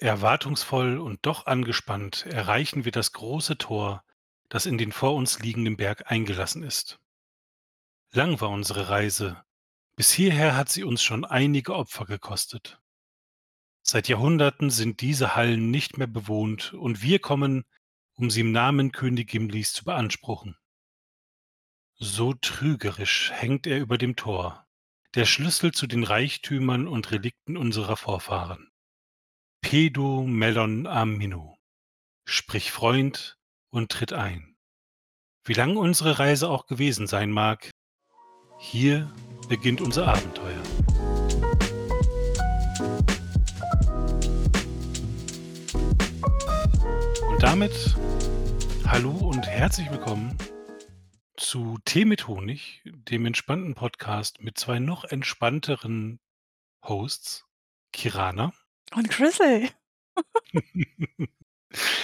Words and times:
Erwartungsvoll 0.00 0.98
und 0.98 1.26
doch 1.26 1.46
angespannt 1.46 2.24
erreichen 2.26 2.84
wir 2.84 2.92
das 2.92 3.12
große 3.12 3.58
Tor, 3.58 4.02
das 4.48 4.64
in 4.64 4.78
den 4.78 4.92
vor 4.92 5.14
uns 5.14 5.40
liegenden 5.40 5.76
Berg 5.76 6.10
eingelassen 6.10 6.62
ist. 6.62 6.98
Lang 8.12 8.40
war 8.40 8.48
unsere 8.48 8.88
Reise. 8.88 9.44
Bis 9.96 10.10
hierher 10.10 10.56
hat 10.56 10.70
sie 10.70 10.84
uns 10.84 11.02
schon 11.02 11.24
einige 11.24 11.74
Opfer 11.74 12.06
gekostet. 12.06 12.80
Seit 13.82 14.08
Jahrhunderten 14.08 14.70
sind 14.70 15.02
diese 15.02 15.36
Hallen 15.36 15.70
nicht 15.70 15.98
mehr 15.98 16.06
bewohnt 16.06 16.72
und 16.72 17.02
wir 17.02 17.18
kommen, 17.18 17.64
um 18.14 18.30
sie 18.30 18.40
im 18.40 18.52
Namen 18.52 18.92
König 18.92 19.28
Gimlis 19.28 19.72
zu 19.74 19.84
beanspruchen. 19.84 20.56
So 21.96 22.32
trügerisch 22.32 23.30
hängt 23.32 23.66
er 23.66 23.78
über 23.78 23.98
dem 23.98 24.16
Tor, 24.16 24.66
der 25.14 25.26
Schlüssel 25.26 25.72
zu 25.72 25.86
den 25.86 26.04
Reichtümern 26.04 26.88
und 26.88 27.10
Relikten 27.10 27.58
unserer 27.58 27.96
Vorfahren. 27.96 28.69
Pedo 29.62 30.22
Melon 30.22 30.86
Amino. 30.86 31.56
Sprich 32.24 32.72
Freund 32.72 33.38
und 33.70 33.92
tritt 33.92 34.12
ein. 34.12 34.56
Wie 35.44 35.52
lang 35.52 35.76
unsere 35.76 36.18
Reise 36.18 36.48
auch 36.48 36.66
gewesen 36.66 37.06
sein 37.06 37.30
mag, 37.30 37.70
hier 38.58 39.12
beginnt 39.48 39.80
unser 39.80 40.08
Abenteuer. 40.08 40.62
Und 47.28 47.42
damit 47.42 47.96
hallo 48.86 49.10
und 49.10 49.46
herzlich 49.46 49.90
willkommen 49.90 50.36
zu 51.36 51.78
Tee 51.84 52.06
mit 52.06 52.26
Honig, 52.26 52.82
dem 52.84 53.26
entspannten 53.26 53.74
Podcast 53.74 54.40
mit 54.40 54.58
zwei 54.58 54.78
noch 54.78 55.04
entspannteren 55.04 56.18
Hosts, 56.82 57.46
Kirana. 57.92 58.52
Und 58.94 59.08
Chrissy. 59.08 59.70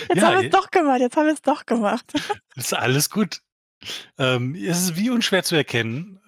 Jetzt 0.09 0.17
Ja, 0.17 0.29
haben 0.29 0.37
wir 0.37 0.43
äh 0.43 0.47
es 0.47 0.53
doch 0.53 0.71
gemacht, 0.71 1.01
jetzt 1.01 1.17
haben 1.17 1.27
wir 1.27 1.35
es 1.35 1.43
doch 1.43 1.67
gemacht. 1.67 2.13
Ist 2.55 2.73
alles 2.73 3.11
gut. 3.11 3.43
Ähm, 4.17 4.55
es 4.55 4.83
ist 4.83 4.97
wie 4.97 5.11
unschwer 5.11 5.43
zu 5.43 5.57
erkennen. 5.57 6.21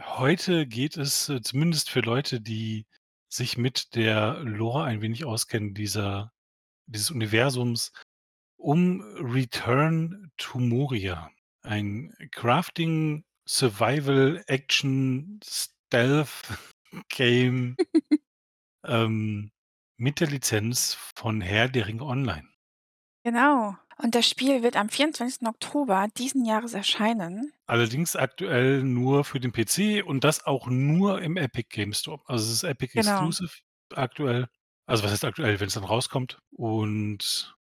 Heute 0.00 0.66
geht 0.66 0.96
es, 0.96 1.28
äh, 1.28 1.40
zumindest 1.40 1.90
für 1.90 2.00
Leute, 2.00 2.40
die 2.40 2.86
sich 3.28 3.56
mit 3.56 3.94
der 3.94 4.40
Lore 4.40 4.82
ein 4.84 5.00
wenig 5.00 5.24
auskennen, 5.24 5.74
dieser 5.74 6.32
dieses 6.86 7.10
Universums, 7.10 7.92
um 8.56 9.00
Return 9.18 10.30
to 10.36 10.58
Moria. 10.58 11.30
Ein 11.62 12.14
Crafting, 12.30 13.24
Survival, 13.48 14.42
Action, 14.46 15.40
Stealth 15.44 16.42
Game, 17.08 17.76
ähm, 18.84 19.50
mit 19.96 20.20
der 20.20 20.28
Lizenz 20.28 20.96
von 21.14 21.40
Herr 21.40 21.68
der 21.68 21.86
Ringe 21.86 22.04
Online. 22.04 22.48
Genau. 23.24 23.76
Und 23.98 24.14
das 24.14 24.28
Spiel 24.28 24.62
wird 24.62 24.76
am 24.76 24.88
24. 24.90 25.46
Oktober 25.48 26.06
diesen 26.16 26.44
Jahres 26.44 26.74
erscheinen. 26.74 27.52
Allerdings 27.66 28.14
aktuell 28.14 28.82
nur 28.82 29.24
für 29.24 29.40
den 29.40 29.52
PC 29.52 30.06
und 30.06 30.22
das 30.22 30.44
auch 30.44 30.66
nur 30.66 31.22
im 31.22 31.36
Epic 31.36 31.68
Game 31.70 31.94
Store. 31.94 32.20
Also, 32.26 32.44
es 32.44 32.52
ist 32.52 32.64
Epic 32.64 32.92
Genau. 32.92 33.12
Exclusive 33.12 33.50
aktuell. 33.94 34.48
Also, 34.86 35.02
was 35.02 35.12
heißt 35.12 35.24
aktuell, 35.24 35.58
wenn's 35.60 35.74
dann 35.74 35.84
rauskommt 35.84 36.38
und 36.50 37.56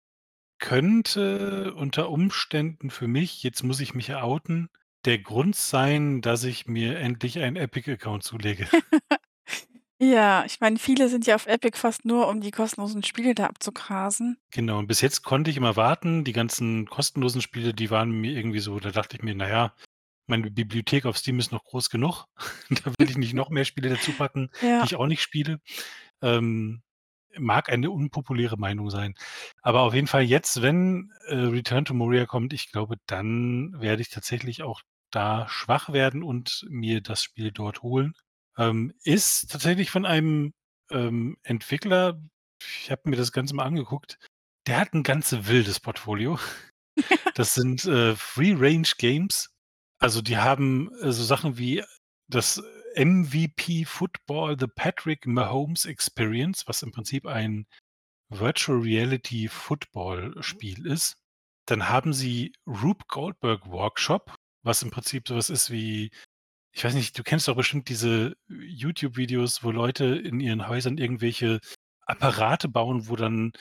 könnte 0.58 1.75
unter 1.75 2.08
Umständen 2.08 2.91
für 2.91 3.08
mich, 3.08 3.42
jetzt 3.42 3.62
muss 3.62 3.80
ich 3.80 3.94
mich 3.94 4.14
outen, 4.14 4.70
der 5.05 5.19
Grund 5.19 5.56
sein, 5.56 6.22
dass 6.22 6.44
ich 6.44 6.66
mir 6.66 6.98
endlich 6.98 7.41
einen 7.41 7.56
Epic-Account 7.56 8.22
zulege. 8.22 8.69
Ja, 10.03 10.45
ich 10.45 10.61
meine, 10.61 10.78
viele 10.78 11.08
sind 11.08 11.27
ja 11.27 11.34
auf 11.36 11.47
Epic 11.47 11.78
fast 11.78 12.05
nur, 12.05 12.27
um 12.28 12.41
die 12.41 12.50
kostenlosen 12.50 13.03
Spiele 13.05 13.34
da 13.36 13.47
abzugrasen. 13.47 14.36
Genau, 14.55 14.78
und 14.78 14.86
bis 14.86 15.00
jetzt 15.00 15.22
konnte 15.22 15.50
ich 15.50 15.56
immer 15.56 15.77
warten. 15.77 16.25
Die 16.25 16.33
ganzen 16.34 16.86
kostenlosen 16.86 17.41
Spiele, 17.41 17.72
die 17.72 17.91
waren 17.91 18.11
mir 18.11 18.33
irgendwie 18.33 18.59
so 18.61 18.78
da 18.81 18.91
dachte 18.91 19.17
ich 19.17 19.22
mir: 19.22 19.34
„Na 19.34 19.48
ja, 19.48 19.75
meine 20.27 20.50
Bibliothek 20.50 21.06
auf 21.06 21.16
Steam 21.19 21.38
ist 21.38 21.53
noch 21.53 21.65
groß 21.65 21.88
genug. 21.91 22.26
Da 22.84 22.93
will 22.99 23.10
ich 23.10 23.16
nicht 23.19 23.34
noch 23.34 23.50
mehr 23.50 23.65
Spiele 23.65 23.88
dazu 23.91 24.15
packen, 24.15 24.50
die 24.81 24.84
Ja. 24.84 24.87
ich 24.87 24.97
auch 24.97 25.06
nicht 25.06 25.22
spiele.“ 25.22 25.60
Ähm, 26.22 26.82
mag 27.38 27.71
eine 27.71 27.91
unpopuläre 27.91 28.59
Meinung 28.59 28.91
sein. 28.91 29.15
Aber 29.62 29.82
auf 29.82 29.94
jeden 29.94 30.06
Fall 30.09 30.22
jetzt, 30.25 30.62
wenn, 30.62 31.12
äh, 31.28 31.34
Return 31.37 31.84
to 31.87 31.94
Moria 31.94 32.26
kommt, 32.26 32.53
ich 32.55 32.71
glaube, 32.72 32.97
dann 33.06 33.75
werde 33.81 34.03
ich 34.03 34.10
tatsächlich 34.10 34.62
auch 34.65 34.82
da 35.12 35.49
schwach 35.49 35.93
werden 35.93 36.22
und 36.25 36.66
mir 36.71 37.00
das 37.03 37.22
Spiel 37.25 37.53
dort 37.53 37.82
holen. 37.82 38.15
Ähm, 38.58 38.92
ist 39.04 39.50
tatsächlich 39.50 39.90
von 39.90 40.06
einem, 40.06 40.52
ähm, 40.90 41.36
Entwickler 41.42 42.20
ich 42.62 42.90
habe 42.90 43.10
mir 43.10 43.16
das 43.16 43.32
Ganze 43.32 43.54
mal 43.54 43.64
angeguckt, 43.64 44.18
der 44.66 44.78
hat 44.80 44.94
'n 44.94 45.02
ganz 45.02 45.32
wildes 45.42 45.80
Portfolio. 45.80 46.38
Das 47.36 47.54
sind, 47.54 47.84
äh, 47.86 48.14
Free 48.16 48.54
Range 48.54 48.88
Games. 48.98 49.50
Also, 50.00 50.20
die 50.22 50.36
haben, 50.38 50.90
äh, 51.02 51.12
so 51.12 51.24
Sachen 51.24 51.58
wie 51.58 51.82
das 52.28 52.62
MVP 52.96 53.84
Football, 53.86 54.56
The 54.60 54.66
Patrick 54.69 55.26
Mahomes 55.26 55.86
Experience, 55.86 56.69
was 56.69 56.82
im 56.82 56.92
Prinzip 56.92 57.26
ein 57.26 57.66
Virtual 58.30 58.78
Reality 58.80 59.48
Football-Spiel 59.48 60.86
ist. 60.86 61.16
Dann 61.66 61.88
haben 61.88 62.12
sie 62.14 62.52
Rube 62.66 63.04
Goldberg 63.08 63.66
Workshop, 63.69 64.34
was 64.64 64.82
im 64.82 64.90
Prinzip 64.90 65.28
so 65.28 65.36
was 65.36 65.50
ist 65.50 65.70
wie 65.70 66.10
ich 66.72 66.84
weiß 66.84 66.94
nicht, 66.94 67.19
du 67.19 67.22
kennst 67.22 67.49
doch 67.49 67.56
bestimmt 67.56 67.88
diese 67.88 68.34
YouTube-Videos, 68.49 69.62
wo 69.62 69.71
Leute 69.71 70.06
in 70.06 70.41
ihren 70.41 70.66
Häusern 70.69 70.99
irgendwelche 70.99 71.60
Apparate 72.06 72.69
bauen, 72.69 73.09
wo 73.09 73.16
dann, 73.16 73.53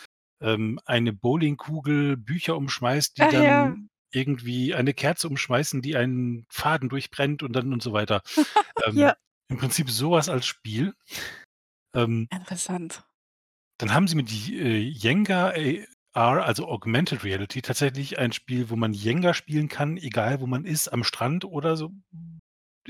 ähm, 0.42 0.80
eine 0.86 1.14
Bowlingkugel 1.14 2.18
Bücher 2.18 2.56
umschmeißt, 2.58 3.18
die 3.18 3.22
Ach 3.22 3.32
ja. 3.32 3.42
dann 3.42 3.90
irgendwie 4.14 4.74
eine 4.74 4.94
Kerze 4.94 5.28
umschmeißen, 5.28 5.82
die 5.82 5.96
einen 5.96 6.46
Faden 6.50 6.90
durchbrennt 6.90 7.44
und 7.44 7.54
dann 7.54 7.74
und 7.74 7.82
so 7.82 7.94
weiter. 7.94 8.22
Ja. 8.94 9.10
Ähm, 9.10 9.16
im 9.50 9.58
Prinzip 9.58 9.92
so 9.92 10.12
was 10.12 10.28
als 10.28 10.48
Spiel. 10.48 10.96
Ähm 11.94 12.28
Interessant. 12.32 13.04
dann 13.78 13.94
haben 13.94 14.08
sie 14.08 14.16
mit 14.16 14.32
äh, 14.32 14.80
Jenga 14.80 15.54
AR, 16.14 16.44
also 16.44 16.68
Augmented 16.68 17.24
Reality, 17.24 17.62
tatsächlich 17.62 18.18
ein 18.18 18.32
Spiel, 18.32 18.72
wo 18.72 18.76
man 18.76 18.94
Jenga 18.94 19.36
spielen 19.36 19.68
kann, 19.68 19.98
egal 19.98 20.42
wo 20.42 20.48
man 20.48 20.66
ist, 20.66 20.88
am 20.88 21.04
Strand 21.04 21.46
oder 21.46 21.78
so, 21.78 21.92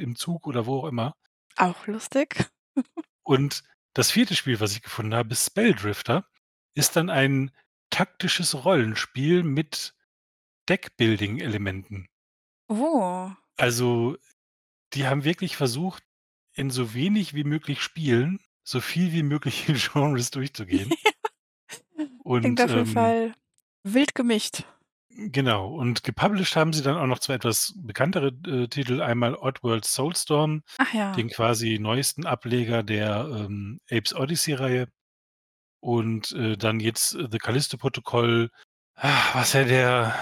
im 0.01 0.15
Zug 0.15 0.47
oder 0.47 0.65
wo 0.65 0.79
auch 0.79 0.85
immer. 0.85 1.15
Auch 1.55 1.87
lustig. 1.87 2.51
Und 3.23 3.63
das 3.93 4.11
4. 4.11 4.27
Spiel, 4.35 4.59
was 4.59 4.73
ich 4.73 4.81
gefunden 4.81 5.13
habe, 5.13 5.31
ist 5.31 5.45
Spelldrifter, 5.45 6.27
ist 6.73 6.95
dann 6.95 7.09
ein 7.09 7.51
taktisches 7.89 8.63
Rollenspiel 8.63 9.43
mit 9.43 9.93
Deck-Building-Elementen. 10.69 12.07
Oh. 12.67 13.29
Also, 13.57 14.17
die 14.93 15.07
haben 15.07 15.23
wirklich 15.23 15.57
versucht, 15.57 16.03
in 16.53 16.69
so 16.69 16.93
wenig 16.93 17.33
wie 17.33 17.43
möglich 17.43 17.81
Spielen 17.81 18.39
so 18.63 18.79
viel 18.79 19.11
wie 19.11 19.23
möglich 19.23 19.67
in 19.67 19.75
Genres 19.93 20.31
durchzugehen. 20.31 20.91
Ja. 21.93 22.39
Klingt 22.39 22.59
Und, 22.59 22.61
auf 22.61 22.69
jeden 22.69 22.87
ähm 22.87 22.93
Fall 22.93 23.35
wild 23.83 24.15
gemischt. 24.15 24.63
Genau. 25.17 25.73
Und 25.75 26.03
gepublished 26.03 26.55
haben 26.55 26.73
sie 26.73 26.83
dann 26.83 26.97
auch 26.97 27.05
noch 27.05 27.19
2 27.19 27.33
etwas 27.35 27.73
bekanntere, 27.75 28.27
äh, 28.47 28.67
Titel. 28.67 29.01
Einmal 29.01 29.35
Oddworld 29.35 29.85
Soulstorm, 29.85 30.63
Ach 30.79 30.93
ja. 30.93 31.11
den 31.17 31.29
quasi 31.29 31.79
neuesten 31.79 32.25
Ableger 32.25 32.83
der, 32.83 33.27
ähm, 33.31 33.79
Apes 33.89 34.13
Odyssey-Reihe. 34.15 34.87
Und, 35.81 36.31
äh, 36.33 36.57
dann 36.57 36.79
jetzt 36.81 37.11
The 37.11 37.39
Callisto-Protokoll, 37.39 38.49
was 39.33 39.53
ja 39.53 39.65
der 39.65 40.15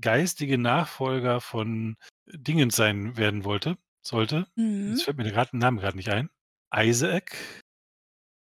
geistige 0.00 0.58
Nachfolger 0.58 1.40
von 1.40 1.96
Dingens 2.26 2.76
sein 2.76 3.16
werden 3.16 3.44
wollte 3.44 3.76
sollte. 4.02 4.46
Jetzt 4.86 5.02
Mhm. 5.02 5.04
fällt 5.04 5.18
mir 5.18 5.30
grad 5.32 5.52
'n 5.54 5.58
Name 5.58 5.80
grad 5.80 5.96
nicht 5.96 6.10
ein. 6.10 6.30
Isaac? 6.74 7.36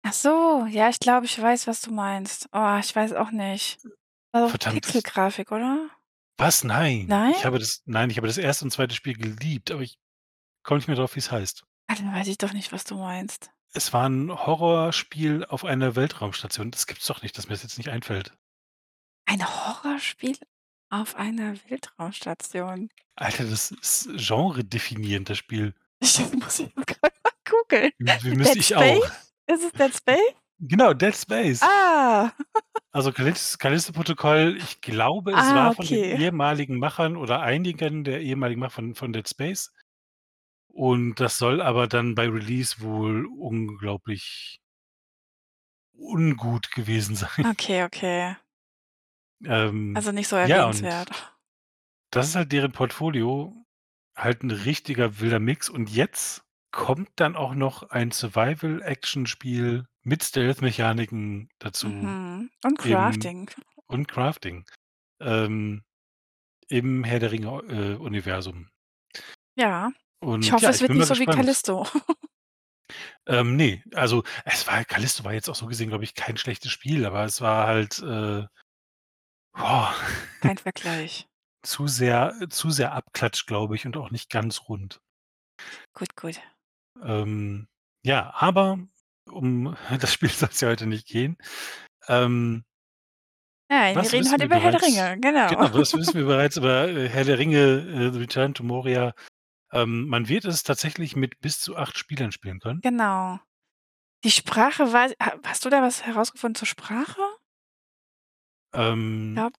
Ach 0.05 0.13
so, 0.13 0.67
ja, 0.71 0.89
ich 0.89 0.99
glaube, 1.01 1.27
ich 1.27 1.41
weiß, 1.41 1.67
was 1.67 1.81
du 1.83 1.91
meinst. 1.93 2.49
Oh, 2.53 2.77
ich 2.81 2.95
weiß 2.95 3.13
auch 3.15 3.31
nicht. 3.33 3.79
War 4.33 4.43
doch 4.43 4.51
Verdammt, 4.51 4.83
Pixelgrafik, 4.83 5.53
oder? 5.53 5.89
Was? 6.37 6.65
Nein. 6.65 7.07
Nein? 7.09 7.33
Ich 7.37 7.45
habe 7.45 7.59
das 7.59 7.83
nein, 7.87 8.11
ich 8.11 8.17
habe 8.17 8.27
das 8.27 8.39
1. 8.39 8.63
und 8.63 8.71
2. 8.71 8.91
Spiel 8.91 9.15
geliebt, 9.17 9.71
aber 9.71 9.83
ich 9.83 9.99
komme 10.63 10.79
nicht 10.79 10.89
mehr 10.89 10.97
drauf, 10.97 11.17
wie's 11.17 11.31
heißt. 11.31 11.65
Ah, 11.89 11.95
dann 11.95 12.13
weiß 12.15 12.29
ich 12.29 12.39
doch 12.39 12.53
nicht, 12.53 12.73
was 12.73 12.85
du 12.85 12.97
meinst. 12.97 13.51
Es 13.73 13.93
war 13.93 14.07
'n 14.07 14.31
Horrorspiel 14.31 15.45
auf 15.47 15.65
einer 15.65 15.97
Weltraumstation. 15.97 16.71
Das 16.71 16.87
gibt's 16.87 17.07
doch 17.07 17.23
nicht, 17.23 17.37
dass 17.37 17.49
mir's 17.49 17.63
jetzt 17.63 17.79
nicht 17.79 17.89
einfällt. 17.91 18.33
Ein 19.27 19.45
Horrorspiel 19.47 20.39
auf 20.91 21.17
einer 21.17 21.55
Weltraumstation? 21.69 22.89
Alter, 23.17 23.45
das 23.45 23.71
ist 23.73 24.09
genredefinierend, 24.17 25.29
das 25.31 25.39
Spiel. 25.39 25.75
Ich 26.01 26.19
muss 26.33 26.61
ich 26.61 26.73
grad 26.87 27.13
mal 27.25 27.33
googeln. 27.45 27.91
W 27.99 28.35
müsste 28.37 28.55
Dead 28.55 28.61
ich 28.63 28.77
auch. 28.77 28.83
Space? 28.83 29.33
Ist 29.49 29.65
es 29.65 29.73
Dead 29.73 29.95
Space? 29.97 30.35
Genau, 30.61 30.95
Dead 30.95 31.15
Space. 31.17 31.61
Ah. 31.61 32.33
Also, 32.93 33.13
Callis 33.13 33.59
Callisto-Protokoll, 33.59 34.57
ich 34.59 34.81
glaube, 34.81 35.33
es 35.35 35.53
Ah, 35.53 35.55
war 35.55 35.73
von 35.73 35.89
den 35.89 36.03
ehemaligen 36.05 36.79
Machern 36.79 37.17
oder 37.17 37.41
einigen 37.43 38.05
der 38.05 38.21
ehemaligen 38.23 38.61
Macher 38.61 38.71
von 38.73 38.95
von 38.95 39.13
Dead 39.13 39.29
Space. 39.29 39.73
Und 40.73 41.17
das 41.21 41.39
soll 41.39 41.61
aber 41.61 41.89
dann 41.89 42.15
bei 42.15 42.27
Release 42.29 42.81
wohl 42.81 43.27
unglaublich 43.27 44.61
ungut 45.99 46.71
gewesen 46.73 47.15
sein. 47.17 47.45
Okay, 47.45 47.83
okay. 47.83 48.37
Ähm, 49.45 50.09
Also, 50.09 50.13
nicht 50.13 50.29
so 50.29 50.37
ja, 50.41 50.65
erwähnenswert. 50.67 51.11
das 52.11 52.29
ist 52.29 52.35
halt 52.37 52.53
deren 52.53 52.73
Portfolio, 52.73 53.65
halt 54.17 54.43
'n 54.43 54.51
richtiger 54.51 55.21
wilder 55.21 55.39
Mix. 55.41 55.69
Und 55.71 55.91
jetzt 55.91 56.43
kommt 56.71 57.09
dann 57.17 57.37
auch 57.37 57.55
noch 57.55 57.83
ein 57.91 58.11
Survival-Action-Spiel 58.11 59.87
mit 60.09 60.25
Stealth-Mechaniken 60.25 61.51
dazu 61.59 61.89
Mhm. 61.89 62.51
Und 62.65 62.79
Crafting. 62.79 63.51
und 63.87 64.09
Crafting, 64.09 64.65
ähm, 65.21 65.85
im 66.69 67.05
Herr 67.05 67.19
der 67.21 67.31
Ringe, 67.33 67.63
äh. 67.69 67.97
Ja. 69.57 69.91
Ich 70.21 70.27
Und 70.29 70.53
hoffe, 70.53 70.65
ja, 70.65 70.71
es 70.71 70.77
ich 70.77 70.83
wird 70.83 70.93
nicht 70.95 71.07
so 71.07 71.15
wie 71.15 71.27
gespannt. 71.27 71.37
Callisto. 71.37 71.87
Ähm, 73.27 73.57
ne, 73.57 73.83
also, 73.95 74.25
es 74.47 74.67
war 74.67 74.83
Callisto 74.85 75.23
war 75.25 75.35
jetzt 75.35 75.49
auch 75.51 75.55
so 75.55 75.67
gesehen, 75.67 75.91
glaube 75.91 76.05
ich, 76.05 76.15
kein 76.15 76.39
schlechtes 76.39 76.73
Spiel, 76.73 77.05
aber 77.05 77.25
es 77.25 77.41
war 77.43 77.67
halt, 77.67 77.99
äh 77.99 78.47
Kein 80.41 80.59
Vergleich. 80.59 81.27
zu 81.63 81.87
sehr 81.87 82.35
zu 82.51 82.71
sehr 82.71 82.93
Abklatsch, 82.93 83.47
glaube 83.47 83.75
ich, 83.77 83.85
und 83.87 83.97
auch 83.97 84.11
nicht 84.11 84.31
ganz 84.31 84.69
rund. 84.69 85.01
Gut, 85.93 86.17
gut. 86.17 86.41
Ähm, 87.03 87.69
ja, 88.05 88.33
aber 88.35 88.79
um 89.31 89.77
das 90.01 90.13
Spiel 90.13 90.31
soll's 90.31 90.61
ja 90.61 90.69
heute 90.69 90.87
nicht 90.87 91.07
gehen. 91.07 91.37
Ähm 92.09 92.65
Nein, 93.71 93.97
wir 93.97 94.13
reden 94.13 94.31
heute 94.31 94.39
wir 94.41 94.47
über 94.47 94.57
Herr 94.61 94.71
der 94.71 94.83
Ringe, 94.83 95.19
genau. 95.21 95.49
genau, 95.49 95.75
was 95.75 95.93
wissen 95.93 96.15
wir 96.15 96.25
bereits 96.27 96.57
über, 96.57 96.89
äh, 96.89 97.09
Herr 97.09 97.25
der 97.25 97.39
Ringe, 97.39 97.59
äh, 97.59 98.13
The 98.13 98.19
Return 98.19 98.55
to 98.55 98.63
Moria? 98.63 99.13
Ähm, 99.73 100.09
man 100.09 100.29
wird 100.29 100.47
es 100.47 100.63
tatsächlich 100.63 101.17
mit 101.17 101.41
bis 101.41 101.61
zu 101.61 101.77
8 101.77 101.99
Spielern 101.99 102.33
spielen 102.33 102.61
können. 102.61 102.81
Genau. 102.81 103.39
Die 104.25 104.31
Sprache 104.31 104.91
ha 104.93 105.09
hast 105.45 105.65
du 105.65 105.71
da 105.71 105.83
was 105.83 106.05
herausgefunden 106.07 106.55
zur 106.55 106.67
Sprache? 106.67 107.21
Ähm, 108.73 109.35
Ja. 109.37 109.51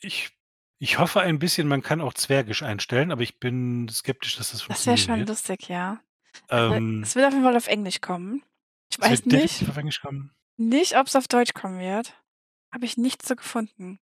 ich 0.00 0.30
ich 0.78 0.98
hoffe 0.98 1.20
ein 1.20 1.38
bisschen, 1.38 1.68
man 1.68 1.82
kann 1.82 2.00
auch 2.00 2.12
Zwergisch 2.12 2.64
einstellen, 2.64 3.12
aber 3.12 3.22
ich 3.22 3.38
bin 3.38 3.88
skeptisch, 3.88 4.34
dass 4.36 4.50
das 4.50 4.66
Das 4.66 4.84
wäre 4.84 4.98
schon 4.98 5.24
lustig, 5.26 5.68
ja. 5.68 6.00
Also, 6.48 6.74
Ähm 6.74 7.02
es 7.02 7.14
wird 7.14 7.26
auf 7.26 7.32
jeden 7.32 7.44
Fall 7.44 7.56
auf 7.56 7.68
Englisch 7.68 8.00
kommen. 8.00 8.42
Ich 8.92 8.98
Es 8.98 9.10
weiß 9.10 9.24
wird 9.24 9.32
nicht 9.32 9.68
auf 9.68 9.76
Englisch 9.76 10.00
kommen. 10.02 10.32
nicht, 10.58 10.96
ob's 10.96 11.16
auf 11.16 11.26
Deutsch 11.26 11.54
kommen 11.54 11.78
wird. 11.80 12.14
Habe 12.72 12.84
ich 12.84 12.96
nichts 12.98 13.26
zu 13.26 13.36
gefunden. 13.36 13.98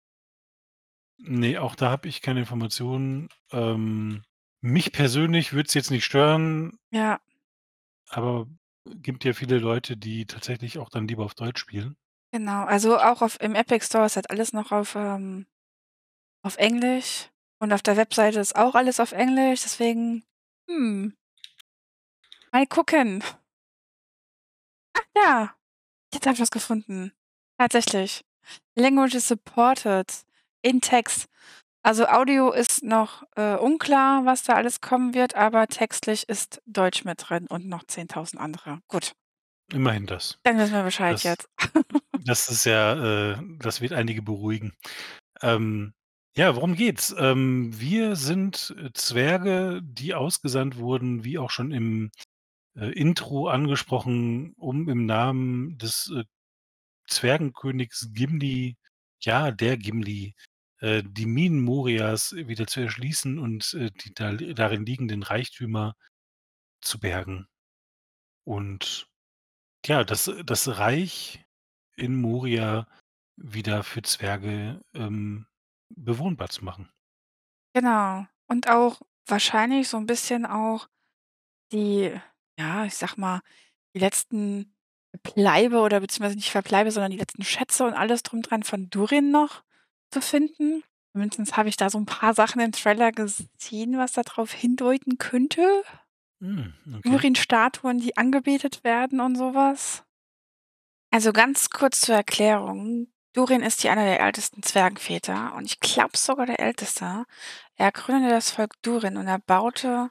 Ne, 1.17 1.57
auch 1.59 1.75
da 1.75 1.89
habe 1.89 2.07
ich 2.07 2.21
keine 2.21 2.41
Informationen. 2.41 3.29
Ähm, 3.51 4.23
mich 4.61 4.91
persönlich 4.91 5.53
würde 5.53 5.67
es 5.67 5.73
jetzt 5.73 5.89
nicht 5.91 6.05
stören 6.05 6.77
Ja. 6.91 7.19
aber 8.09 8.47
gibt 8.85 9.23
ja 9.23 9.33
viele 9.33 9.57
Leute, 9.57 9.97
die 9.97 10.25
tatsächlich 10.27 10.77
auch 10.77 10.89
dann 10.89 11.07
lieber 11.07 11.25
auf 11.25 11.33
Deutsch 11.33 11.59
spielen. 11.59 11.97
Genau, 12.31 12.65
also, 12.65 12.97
auch 12.99 13.21
auf 13.21 13.39
im 13.41 13.55
Epic 13.55 13.85
Store 13.85 14.05
ist 14.05 14.15
halt 14.17 14.29
alles 14.29 14.53
noch 14.53 14.71
auf, 14.71 14.95
ähm 14.95 15.47
auf 16.43 16.57
Englisch 16.57 17.29
und 17.59 17.73
auf 17.73 17.81
der 17.81 17.97
Webseite 17.97 18.39
ist 18.39 18.55
auch 18.55 18.75
alles 18.75 18.99
auf 18.99 19.13
Englisch, 19.13 19.61
deswegen, 19.63 20.23
hm 20.69 21.15
mal 22.51 22.67
gucken. 22.67 23.21
Ach 24.95 25.03
ja, 25.15 25.55
jetzt 26.13 26.25
habe 26.25 26.35
ich 26.35 26.41
was 26.41 26.51
gefunden. 26.51 27.11
Tatsächlich. 27.57 28.23
Languages 28.75 29.27
supported 29.27 30.11
in 30.61 30.81
text. 30.81 31.27
Also, 31.83 32.07
Audio 32.07 32.51
ist 32.51 32.83
noch, 32.83 33.23
äh, 33.35 33.55
unklar, 33.55 34.25
was 34.25 34.43
da 34.43 34.53
alles 34.53 34.81
kommen 34.81 35.13
wird, 35.13 35.35
aber 35.35 35.67
textlich 35.67 36.27
ist 36.27 36.61
Deutsch 36.65 37.05
mit 37.05 37.29
drin 37.29 37.45
und 37.47 37.67
noch 37.67 37.83
10.000 37.83 38.37
andere. 38.37 38.79
Gut. 38.87 39.13
Immerhin 39.71 40.05
das. 40.05 40.39
Dann 40.43 40.57
wissen 40.57 40.73
wir 40.73 40.83
Bescheid 40.83 41.13
Das 41.13 41.23
jetzt. 41.23 41.49
das 42.25 42.49
ist 42.49 42.65
ja 42.65 43.33
äh, 43.33 43.37
das 43.59 43.81
wird 43.81 43.93
einige 43.93 44.21
beruhigen. 44.21 44.73
Ähm, 45.41 45.93
ja, 46.37 46.55
worum 46.55 46.75
geht's? 46.75 47.15
Ähm, 47.17 47.71
wir 47.79 48.15
sind, 48.15 48.75
Zwerge, 48.93 49.79
die 49.83 50.13
ausgesandt 50.13 50.77
wurden, 50.77 51.23
wie 51.23 51.37
auch 51.37 51.49
schon 51.49 51.71
im, 51.71 52.11
äh, 52.75 52.87
Intro 52.91 53.47
angesprochen, 53.49 54.53
um 54.57 54.89
im 54.89 55.05
Namen 55.05 55.77
des, 55.77 56.11
äh, 56.15 56.23
Zwergenkönigs 57.07 58.09
Gimli 58.13 58.77
ja, 59.21 59.51
der 59.51 59.77
Gimli, 59.77 60.35
äh, 60.81 61.03
die 61.05 61.25
Minen 61.27 61.61
Morias 61.63 62.33
wieder 62.35 62.67
zu 62.67 62.81
erschließen 62.81 63.39
und, 63.39 63.73
äh, 63.75 63.91
die 63.91 64.13
da 64.15 64.33
darin 64.33 64.85
liegenden 64.85 65.23
Reichtümer 65.23 65.95
zu 66.81 66.99
bergen. 66.99 67.47
Und 68.47 69.07
ja, 69.85 70.03
das 70.05 70.31
das 70.45 70.79
Reich 70.79 71.45
in 71.97 72.15
Moria 72.15 72.87
wieder 73.37 73.83
für 73.83 74.03
Zwerge, 74.03 74.81
ähm, 74.95 75.47
bewohnbar 75.89 76.49
zu 76.49 76.65
machen. 76.65 76.91
Genau. 77.75 78.25
Und 78.47 78.69
auch 78.69 79.01
wahrscheinlich 79.27 79.89
so 79.89 79.97
'n 79.97 80.05
bisschen 80.05 80.45
auch 80.45 80.87
die 81.73 82.13
ja, 82.59 82.85
ich 82.85 82.95
sage 82.95 83.19
mal, 83.19 83.41
die 83.95 83.99
letzten 83.99 84.75
Verbleibe 85.23 85.79
oder 85.79 85.99
beziehungsweise 85.99 86.35
nicht 86.35 86.51
Verbleibe, 86.51 86.91
sondern 86.91 87.11
die 87.11 87.17
letzten 87.17 87.43
Schätze 87.43 87.85
und 87.85 87.93
alles 87.93 88.23
drum 88.23 88.41
dran 88.41 88.63
von 88.63 88.89
Durin 88.89 89.31
noch 89.31 89.63
zu 90.11 90.21
finden. 90.21 90.83
Zumindest 91.13 91.57
habe 91.57 91.69
ich 91.69 91.77
da 91.77 91.89
so 91.89 91.97
'n 91.97 92.05
paar 92.05 92.33
Sachen 92.33 92.61
im 92.61 92.71
Trailer 92.73 93.11
gesehen, 93.11 93.97
was 93.97 94.13
da 94.13 94.23
drauf 94.23 94.51
hindeuten 94.51 95.17
könnte. 95.17 95.83
Hm, 96.41 96.73
okay. 96.95 97.01
Durin-Statuen, 97.03 97.99
die 97.99 98.17
angebetet 98.17 98.83
werden 98.83 99.19
und 99.21 99.35
so 99.37 99.53
was. 99.53 100.03
Also, 101.13 101.31
ganz 101.33 101.69
kurz 101.69 102.01
zur 102.01 102.15
Erklärung. 102.15 103.07
Durin 103.33 103.61
ist 103.61 103.81
hier 103.81 103.91
einer 103.91 104.05
der 104.05 104.19
ältesten 104.21 104.63
Zwergenväter 104.63 105.53
und 105.55 105.65
ich 105.65 105.79
glaube 105.79 106.17
sogar 106.17 106.45
der 106.45 106.59
Älteste. 106.59 107.25
Er 107.75 107.91
gründete 107.91 108.33
das 108.33 108.51
Volk 108.51 108.81
Durin 108.81 109.17
und 109.17 109.27
er 109.27 109.39
baute 109.39 110.09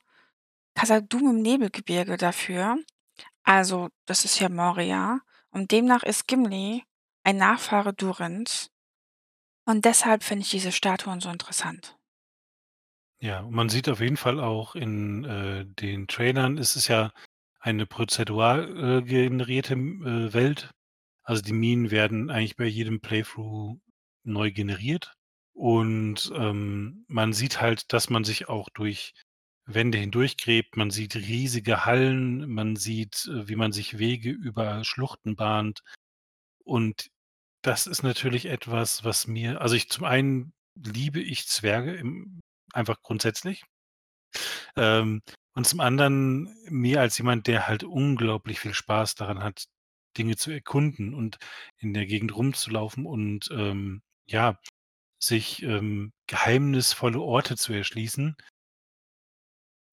Khazad-dûm 0.74 1.30
im 1.30 1.42
Nebelgebirge 1.42 2.16
dafür. 2.16 2.76
Also, 3.44 3.88
das 4.06 4.24
ist 4.24 4.38
ja 4.40 4.48
Moria 4.48 5.20
und 5.50 5.70
demnach 5.70 6.02
ist 6.02 6.26
Gimli 6.26 6.84
ein 7.24 7.36
Nachfahre 7.36 7.94
Durins. 7.94 8.70
Und 9.66 9.84
deshalb 9.84 10.22
finde 10.22 10.42
ich 10.42 10.50
diese 10.50 10.72
Statuen 10.72 11.20
so 11.20 11.30
interessant. 11.30 11.96
Ja, 13.20 13.40
und 13.40 13.54
man 13.54 13.68
sieht 13.70 13.88
auf 13.88 14.00
jeden 14.00 14.18
Fall 14.18 14.40
auch 14.40 14.74
in, 14.74 15.24
äh, 15.24 15.64
den 15.66 16.06
Trailern 16.08 16.58
ist 16.58 16.76
es 16.76 16.88
ja 16.88 17.12
eine 17.60 17.86
prozedural, 17.86 18.98
äh, 18.98 19.02
generierte, 19.02 19.74
äh, 19.74 20.34
Welt. 20.34 20.70
Also, 21.22 21.40
die 21.40 21.54
Minen 21.54 21.90
werden 21.90 22.30
eigentlich 22.30 22.56
bei 22.56 22.66
jedem 22.66 23.00
Playthrough 23.00 23.78
neu 24.24 24.50
generiert. 24.52 25.14
Und, 25.54 26.30
ähm, 26.34 27.04
man 27.08 27.32
sieht 27.32 27.60
halt, 27.62 27.92
dass 27.92 28.10
man 28.10 28.24
sich 28.24 28.48
auch 28.48 28.68
durch 28.74 29.14
Wände 29.66 29.98
hindurchgräbt. 29.98 30.76
Man 30.76 30.90
sieht 30.90 31.16
riesige 31.16 31.84
Hallen, 31.86 32.48
man 32.50 32.76
sieht, 32.76 33.26
äh, 33.28 33.48
wie 33.48 33.56
man 33.56 33.72
sich 33.72 33.98
Wege 33.98 34.30
über 34.30 34.84
Schluchten 34.84 35.36
bahnt. 35.36 35.82
Und 36.64 37.10
das 37.62 37.86
ist 37.86 38.02
natürlich 38.02 38.46
etwas, 38.46 39.04
was 39.04 39.26
mir 39.26 39.60
also, 39.62 39.76
ich 39.76 39.90
zum 39.90 40.04
einen 40.04 40.54
liebe 40.76 41.20
ich 41.20 41.46
Zwerge 41.48 41.94
im 41.94 42.40
einfach 42.74 43.02
grundsätzlich. 43.02 43.64
Ähm, 44.76 45.22
und 45.54 45.66
zum 45.66 45.80
anderen 45.80 46.54
mir 46.68 47.00
als 47.00 47.18
jemand, 47.18 47.46
der 47.46 47.68
halt 47.68 47.84
unglaublich 47.84 48.60
viel 48.60 48.74
Spaß 48.74 49.14
daran 49.14 49.42
hat, 49.42 49.66
Dinge 50.18 50.36
zu 50.36 50.50
erkunden 50.50 51.14
und 51.14 51.38
in 51.78 51.94
der 51.94 52.06
Gegend 52.06 52.34
rumzulaufen 52.36 53.06
und, 53.06 53.48
ähm, 53.52 54.02
ja, 54.26 54.58
sich, 55.20 55.62
ähm, 55.62 56.12
geheimnisvolle 56.28 57.20
Orte 57.20 57.56
zu 57.56 57.72
erschließen 57.72 58.36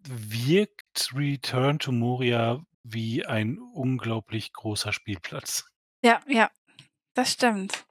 wirkt 0.03 1.11
Return 1.13 1.79
to 1.79 1.91
Moria 1.91 2.63
wie 2.83 3.25
ein 3.25 3.59
unglaublich 3.59 4.53
großer 4.53 4.93
Spielplatz. 4.93 5.65
Ja, 6.03 6.21
ja, 6.27 6.49
das 7.13 7.33
stimmt. 7.33 7.85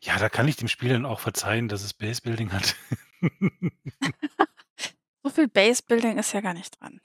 Ja, 0.00 0.18
da 0.18 0.28
kann 0.28 0.48
ich 0.48 0.56
dem 0.56 0.68
Spiel 0.68 0.90
dann 0.90 1.06
auch 1.06 1.20
verzeihen, 1.20 1.68
dass 1.68 1.84
es 1.84 1.94
Base 1.94 2.22
Building 2.22 2.52
hat. 2.52 2.76
So 5.22 5.30
viel 5.30 5.48
Base 5.48 5.82
Building 5.86 6.18
ist 6.18 6.32
ja 6.32 6.40
gar 6.40 6.54
nicht 6.54 6.80
dran. 6.80 7.00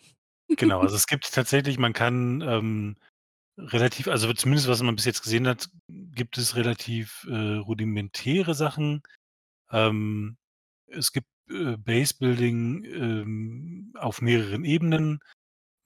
Genau, 0.47 0.81
also, 0.81 0.95
es 0.95 1.07
gibt 1.07 1.31
tatsächlich 1.31 1.77
man 1.77 1.93
kann, 1.93 2.41
ähm, 2.41 2.97
relativ 3.57 4.07
also, 4.07 4.31
zumindest 4.33 4.67
was 4.67 4.81
man 4.81 4.95
bis 4.95 5.05
jetzt 5.05 5.21
gesehen 5.21 5.47
hat, 5.47 5.69
gibt 5.87 6.37
es 6.37 6.55
relativ, 6.55 7.25
äh, 7.29 7.57
rudimentäre 7.57 8.55
Sachen. 8.55 9.03
Ähm, 9.71 10.37
es 10.87 11.11
gibt, 11.11 11.27
äh, 11.49 11.77
Base 11.77 12.15
Building, 12.19 12.83
ähm, 12.85 13.93
auf 13.97 14.21
mehreren 14.21 14.65
Ebenen. 14.65 15.19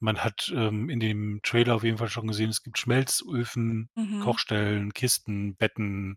Man 0.00 0.18
hat, 0.24 0.52
ähm, 0.54 0.90
in 0.90 1.00
dem 1.00 1.40
Trailer 1.42 1.76
auf 1.76 1.84
jeden 1.84 1.98
Fall 1.98 2.08
schon 2.08 2.26
gesehen, 2.26 2.50
es 2.50 2.62
gibt 2.62 2.78
Schmelzöfen, 2.78 3.88
Mhm. 3.94 4.20
Kochstellen, 4.20 4.92
Kisten, 4.92 5.54
Betten, 5.56 6.16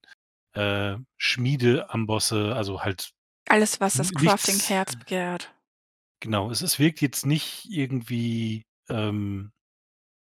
äh, 0.54 0.98
Schmiedeambosse, 1.18 2.56
also, 2.56 2.82
halt 2.82 3.12
Alles, 3.48 3.80
was 3.80 3.94
das 3.96 4.12
Crafting-Herz 4.12 4.96
begehrt. 4.96 5.54
Genau, 6.22 6.50
es 6.50 6.62
es 6.62 6.80
wirkt 6.80 7.02
jetzt 7.02 7.26
nicht 7.26 7.66
irgendwie, 7.70 8.64
ähm 8.90 9.52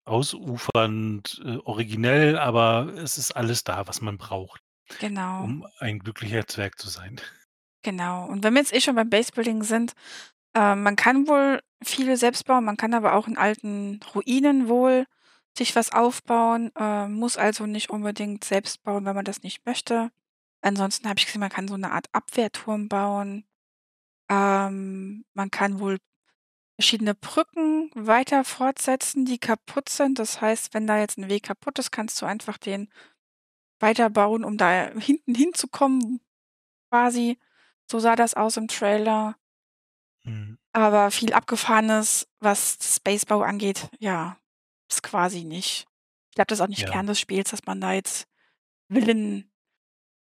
ausufernd, 0.05 1.41
äh, 1.45 1.57
originell, 1.65 2.38
aber 2.38 2.93
es 2.97 3.17
ist 3.17 3.31
alles 3.31 3.63
da, 3.63 3.88
was 3.88 4.01
man 4.01 4.17
braucht, 4.17 4.61
Genau. 4.99 5.43
um 5.43 5.67
ein 5.79 5.99
glücklicher 5.99 6.47
Zwerg 6.47 6.79
zu 6.79 6.89
sein. 6.89 7.21
Genau. 7.86 8.25
Und 8.27 8.43
wenn 8.43 8.53
wir 8.53 8.62
jetzt 8.62 8.74
eh 8.74 8.81
schon 8.81 8.95
beim 8.95 9.09
Base-Building 9.09 9.63
sind, 9.63 9.93
ähm, 10.55 10.83
man 10.83 10.95
kann 10.95 11.27
wohl 11.27 11.62
viele 11.83 12.17
selbst 12.17 12.45
bauen, 12.45 12.65
man 12.65 12.77
kann 12.77 12.93
aber 12.93 13.13
auch 13.15 13.27
in 13.27 13.38
alten 13.38 14.00
Ruinen 14.15 14.69
wohl 14.69 15.05
sich 15.57 15.75
was 15.75 15.93
aufbauen, 15.93 16.71
äh, 16.77 17.07
muss 17.07 17.38
also 17.38 17.65
nicht 17.67 17.89
unbedingt 17.89 18.43
selbst 18.45 18.83
bauen, 18.83 19.05
wenn 19.05 19.15
man 19.15 19.25
das 19.25 19.43
nicht 19.43 19.65
möchte. 19.65 20.12
Ansonsten 20.62 21.09
habe 21.09 21.19
ich 21.19 21.25
gesehen, 21.27 21.41
man 21.41 21.50
kann 21.51 21.67
so 21.67 21.77
'ne 21.77 21.91
Art 21.91 22.07
Abwehrturm 22.13 22.89
bauen. 22.89 23.45
Ähm, 24.29 25.25
man 25.33 25.51
kann 25.51 25.79
wohl 25.81 26.00
verschiedene 26.79 27.15
Brücken 27.15 27.91
weiter 27.95 28.43
fortsetzen, 28.45 29.25
die 29.25 29.39
kaputt 29.39 29.89
sind. 29.89 30.19
Das 30.19 30.41
heißt, 30.41 30.74
wenn 30.74 30.88
da 30.88 31.00
jetzt 31.00 31.17
'n 31.19 31.29
Weg 31.29 31.43
kaputt 31.45 31.79
ist, 31.79 31.91
kannst 31.91 32.21
du 32.21 32.25
einfach 32.27 32.57
den 32.59 32.89
weiterbauen, 33.81 34.43
um 34.45 34.57
da 34.57 34.91
hinten 35.00 35.36
hinzukommen 35.36 36.21
quasi. 36.91 37.38
So 37.89 38.00
sah 38.00 38.15
das 38.15 38.34
aus 38.36 38.58
im 38.58 38.67
Trailer. 38.67 39.36
Mhm. 40.24 40.58
Aber 40.74 41.12
viel 41.12 41.34
Abgefahrenes, 41.34 42.27
was 42.39 42.77
Space-Bau 42.81 43.41
angeht, 43.41 43.89
ja, 44.00 44.38
ist 44.89 45.01
quasi 45.03 45.43
nicht. 45.43 45.88
Ich 46.29 46.36
glaube, 46.36 46.48
das 46.48 46.60
ist 46.60 46.62
auch 46.63 46.67
nicht 46.67 46.81
Ja. 46.84 46.91
Kern 46.91 47.08
des 47.08 47.19
Spiels, 47.19 47.50
dass 47.51 47.65
man 47.65 47.81
da 47.81 47.93
jetzt 47.93 48.27
Villen 48.91 49.51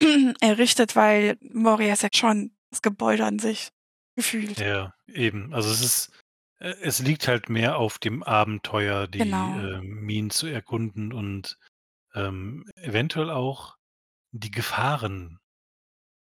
errichtet, 0.40 0.94
weil 0.96 1.36
Moria 1.40 1.92
ist 1.92 2.02
ja 2.02 2.08
schon 2.12 2.56
das 2.70 2.82
Gebäude 2.82 3.24
an 3.24 3.38
sich, 3.38 3.70
gefühlt. 4.14 4.58
Ja, 4.60 4.94
eben. 5.06 5.52
Also, 5.54 5.70
es 5.70 5.80
ist 5.80 6.12
äh, 6.60 6.74
es 6.82 6.98
liegt 7.00 7.28
halt 7.28 7.48
mehr 7.48 7.78
auf 7.78 7.98
dem 7.98 8.22
Abenteuer, 8.22 9.06
die, 9.08 9.18
Genau. 9.18 9.58
ähm, 9.58 10.00
Minen 10.04 10.30
zu 10.30 10.46
erkunden 10.46 11.12
und, 11.12 11.58
ähm, 12.14 12.64
eventuell 12.76 13.30
auch 13.30 13.76
die 14.32 14.50
Gefahren 14.50 15.38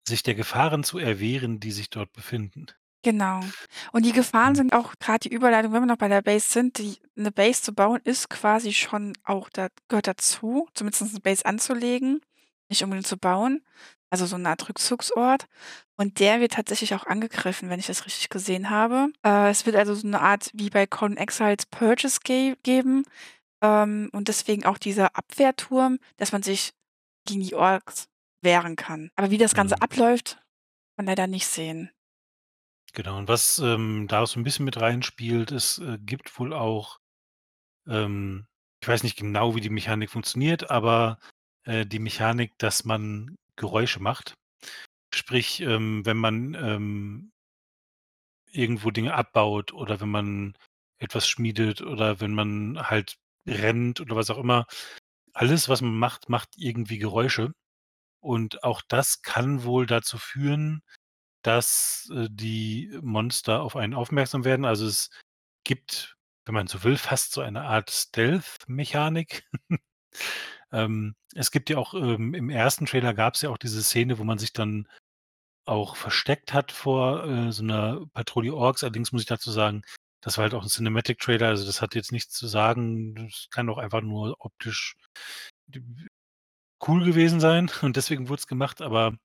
sich 0.08 0.22
der 0.24 0.34
Gefahren 0.34 0.84
zu 0.84 0.98
erwehren, 0.98 1.60
die 1.60 1.72
sich 1.72 1.90
dort 1.90 2.12
befinden. 2.12 2.66
Genau. 3.04 3.52
Und 3.92 4.04
die 4.04 4.12
Gefahren 4.12 4.54
Mhm. 4.54 4.56
sind 4.56 4.72
auch 4.72 4.94
grad 4.98 5.24
die 5.24 5.28
Überleitung, 5.32 5.72
wenn 5.72 5.82
wir 5.82 5.86
noch 5.86 5.96
bei 5.98 6.08
der 6.08 6.22
Base 6.22 6.48
sind, 6.52 6.78
die 6.78 6.96
'ne 7.14 7.30
Base 7.30 7.62
zu 7.62 7.72
bauen 7.72 8.00
ist 8.04 8.28
quasi 8.28 8.72
schon 8.74 9.12
auch 9.24 9.48
da 9.50 9.68
gehört 9.88 10.08
dazu, 10.08 10.68
zumindest 10.74 11.12
'ne 11.14 11.20
Base 11.20 11.44
anzulegen, 11.46 12.20
nicht 12.68 12.82
unbedingt 12.82 13.06
zu 13.06 13.16
bauen, 13.16 13.64
also, 14.10 14.26
so 14.26 14.36
'ne 14.36 14.48
Art 14.48 14.68
Rückzugsort. 14.68 15.46
Und 15.96 16.18
der 16.18 16.40
wird 16.40 16.52
tatsächlich 16.52 16.92
auch 16.94 17.06
angegriffen, 17.06 17.70
wenn 17.70 17.78
ich 17.80 17.86
das 17.86 18.04
richtig 18.04 18.30
gesehen 18.30 18.68
habe. 18.70 19.10
Äh, 19.24 19.50
es 19.50 19.64
wird 19.64 19.76
also 19.76 19.94
so 19.94 20.06
'ne 20.08 20.20
Art 20.20 20.50
wie 20.54 20.68
bei 20.70 20.86
Conan 20.86 21.16
Exiles 21.18 21.66
Purchase 21.66 22.18
ge 22.24 22.56
geben, 22.64 23.04
ähm, 23.62 24.10
und 24.12 24.28
deswegen 24.28 24.64
auch 24.66 24.78
dieser 24.78 25.16
Abwehrturm, 25.16 25.98
dass 26.18 26.32
man 26.32 26.42
sich 26.42 26.72
gegen 27.26 27.42
die 27.42 27.54
Orks 27.56 28.08
wehren 28.42 28.76
kann. 28.76 29.10
Aber 29.16 29.30
wie 29.30 29.38
das 29.38 29.54
Ganze 29.54 29.76
Mhm. 29.76 29.82
abläuft, 29.82 30.36
kann 30.96 31.06
man 31.06 31.06
leider 31.06 31.26
nicht 31.28 31.46
sehen. 31.48 31.90
Genau, 32.94 33.18
und 33.18 33.28
was, 33.28 33.58
ähm, 33.58 34.06
da 34.08 34.26
so 34.26 34.40
'n 34.40 34.44
bisschen 34.44 34.64
mit 34.64 34.80
reinspielt, 34.80 35.52
es, 35.52 35.78
äh, 35.78 35.98
gibt 36.00 36.38
wohl 36.38 36.52
auch, 36.52 36.98
ähm 37.88 38.46
ich 38.82 38.88
weiß 38.88 39.02
nicht 39.04 39.16
genau, 39.18 39.56
wie 39.56 39.60
die 39.62 39.70
Mechanik 39.70 40.10
funktioniert, 40.10 40.70
aber, 40.70 41.18
äh, 41.64 41.86
die 41.86 41.98
Mechanik, 42.00 42.58
dass 42.58 42.84
man 42.84 43.36
Geräusche 43.56 44.00
macht. 44.00 44.34
Sprich, 45.14 45.60
ähm, 45.62 46.06
wenn 46.06 46.18
man, 46.18 46.54
ähm 46.54 47.30
irgendwo 48.52 48.90
Dinge 48.90 49.14
abbaut 49.14 49.72
oder 49.72 50.00
wenn 50.00 50.08
man 50.10 50.54
etwas 50.98 51.28
schmiedet 51.28 51.82
oder 51.82 52.20
wenn 52.20 52.32
man 52.34 52.78
halt 52.90 53.16
rennt 53.46 54.00
oder 54.00 54.16
was 54.16 54.30
auch 54.30 54.38
immer. 54.38 54.66
Alles, 55.34 55.68
was 55.68 55.82
man 55.82 55.98
macht, 55.98 56.28
macht 56.28 56.50
irgendwie 56.56 56.98
Geräusche. 56.98 57.52
Und 58.22 58.64
auch 58.64 58.82
das 58.88 59.22
kann 59.22 59.64
wohl 59.64 59.86
dazu 59.86 60.18
führen, 60.18 60.82
dass, 61.42 62.10
äh, 62.14 62.28
die 62.30 62.90
Monster 63.02 63.62
auf 63.62 63.76
einen 63.76 63.94
aufmerksam 63.94 64.44
werden. 64.44 64.64
Also, 64.66 64.86
es 64.86 65.10
gibt, 65.64 66.16
wenn 66.46 66.54
man 66.54 66.68
so 66.68 66.84
will, 66.84 66.96
fast 66.98 67.32
so 67.32 67.42
eine 67.42 67.62
Art 67.64 67.90
Stealth-Mechanik. 67.90 69.44
Ähm, 70.72 71.14
es 71.34 71.50
gibt 71.52 71.70
ja 71.70 71.78
auch, 71.78 71.94
ähm 71.94 72.34
im 72.34 72.50
1. 72.50 72.86
Trailer 72.86 73.14
gab's 73.14 73.42
ja 73.42 73.50
auch 73.50 73.58
diese 73.58 73.82
Szene, 73.82 74.18
wo 74.18 74.24
man 74.24 74.38
sich 74.38 74.52
dann 74.52 74.88
auch 75.66 75.96
versteckt 75.96 76.54
hat 76.54 76.72
vor, 76.72 77.24
äh, 77.26 77.52
so 77.52 77.64
'ner 77.64 78.06
Patrouille 78.14 78.54
Orks. 78.54 78.82
Allerdings 78.84 79.12
muss 79.12 79.22
ich 79.22 79.28
dazu 79.28 79.50
sagen, 79.52 79.82
das 80.22 80.38
war 80.38 80.44
halt 80.44 80.54
auch 80.54 80.64
'n 80.64 80.68
Cinematic 80.70 81.18
Trailer, 81.20 81.48
also, 81.48 81.66
das 81.66 81.82
hat 81.82 81.94
jetzt 81.96 82.12
nichts 82.12 82.34
zu 82.34 82.46
sagen. 82.48 83.14
Das 83.16 83.48
kann 83.52 83.70
auch 83.70 83.78
einfach 83.78 84.02
nur 84.02 84.36
optisch 84.40 84.96
cool 86.86 87.04
gewesen 87.04 87.40
sein 87.40 87.70
und 87.82 87.96
deswegen 87.96 88.28
wurd's 88.28 88.46
gemacht, 88.46 88.80
aber, 88.82 89.16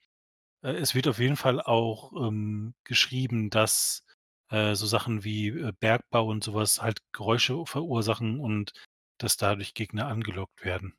äh, 0.63 0.73
es 0.73 0.95
wird 0.95 1.07
auf 1.07 1.19
jeden 1.19 1.37
Fall 1.37 1.61
auch, 1.61 2.13
ähm, 2.13 2.75
geschrieben, 2.85 3.49
dass, 3.51 4.05
äh, 4.51 4.75
so 4.75 4.87
Sachen 4.87 5.23
wie, 5.25 5.49
äh, 5.49 5.73
Bergbau 5.79 6.27
und 6.27 6.43
so 6.43 6.53
was 6.55 6.81
halt 6.81 6.99
Geräusche 7.13 7.65
verursachen 7.67 8.39
und 8.39 8.73
dass 9.19 9.37
dadurch 9.37 9.73
Gegner 9.75 10.07
angelockt 10.07 10.65
werden. 10.65 10.95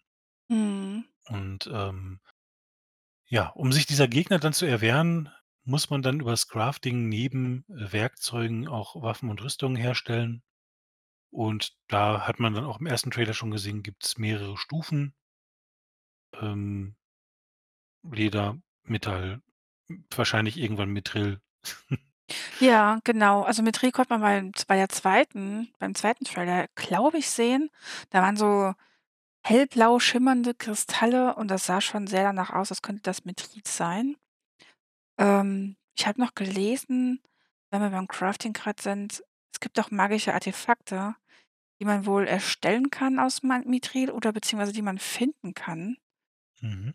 Mhm. 0.51 1.05
Und, 1.29 1.67
ähm 1.73 2.21
ja, 3.29 3.49
um 3.51 3.73
sich 3.73 3.87
dieser 3.87 4.07
Gegner 4.09 4.39
dann 4.39 4.53
zu 4.53 4.67
erwehren, 4.67 5.31
muss 5.65 5.89
man 5.91 6.03
dann 6.03 6.21
übers 6.21 6.49
Crafting 6.49 7.09
neben, 7.09 7.65
äh, 7.69 7.93
Werkzeugen 7.93 8.69
auch 8.69 9.01
Waffen 9.03 9.31
und 9.31 9.43
Rüstungen 9.43 9.77
herstellen. 9.77 10.43
Und 11.31 11.77
da 11.89 12.27
hat 12.27 12.41
man 12.41 12.55
dann 12.55 12.65
auch 12.65 12.81
im 12.81 12.87
1. 12.87 13.11
Trailer 13.11 13.35
schon 13.35 13.51
gesehen, 13.53 13.83
gibt's 13.83 14.19
mehrere 14.19 14.57
Stufen. 14.59 15.15
Ähm 16.41 16.97
Leder, 18.03 18.59
Metall, 18.83 19.41
wahrscheinlich 20.15 20.59
irgendwann 20.59 20.91
Mithril. 20.91 21.41
Ja, 22.59 23.01
genau. 23.05 23.43
Also, 23.43 23.63
Mithril 23.63 23.93
konnte 23.93 24.11
man 24.11 24.23
beim 24.23 24.53
bei 24.67 24.77
der 24.77 24.89
2. 24.89 25.69
beim 25.79 25.95
2. 25.95 26.15
Trailer, 26.25 26.69
glaube 26.75 27.19
ich, 27.19 27.29
sehen. 27.29 27.71
Da 28.11 28.23
waren 28.23 28.37
so 28.39 28.73
hellblau 29.45 29.99
schimmernde 29.99 30.55
Kristalle 30.55 31.35
und 31.37 31.49
das 31.49 31.67
sah 31.67 31.81
schon 31.83 32.07
sehr 32.07 32.23
danach 32.23 32.51
aus, 32.51 32.71
als 32.71 32.83
könnte 32.83 33.03
das 33.03 33.27
Mithril 33.27 33.63
sein. 33.67 34.17
Ähm, 35.19 35.77
ich 35.97 36.07
habe 36.07 36.21
noch 36.21 36.35
gelesen, 36.35 37.21
wenn 37.71 37.83
wir 37.83 37.91
beim 37.91 38.09
Crafting 38.09 38.55
grad 38.55 38.81
sind, 38.81 39.23
es 39.53 39.61
gibt 39.61 39.79
auch 39.79 39.91
magische 39.91 40.35
Artefakte, 40.35 41.15
die 41.81 41.85
man 41.85 42.07
wohl 42.07 42.27
erstellen 42.27 42.91
kann 42.91 43.19
aus 43.19 43.43
Mithril 43.43 44.11
oder 44.11 44.33
beziehungsweise 44.33 44.73
die 44.73 44.83
man 44.83 44.99
finden 44.99 45.55
kann. 45.55 45.99
Mhm. 46.65 46.95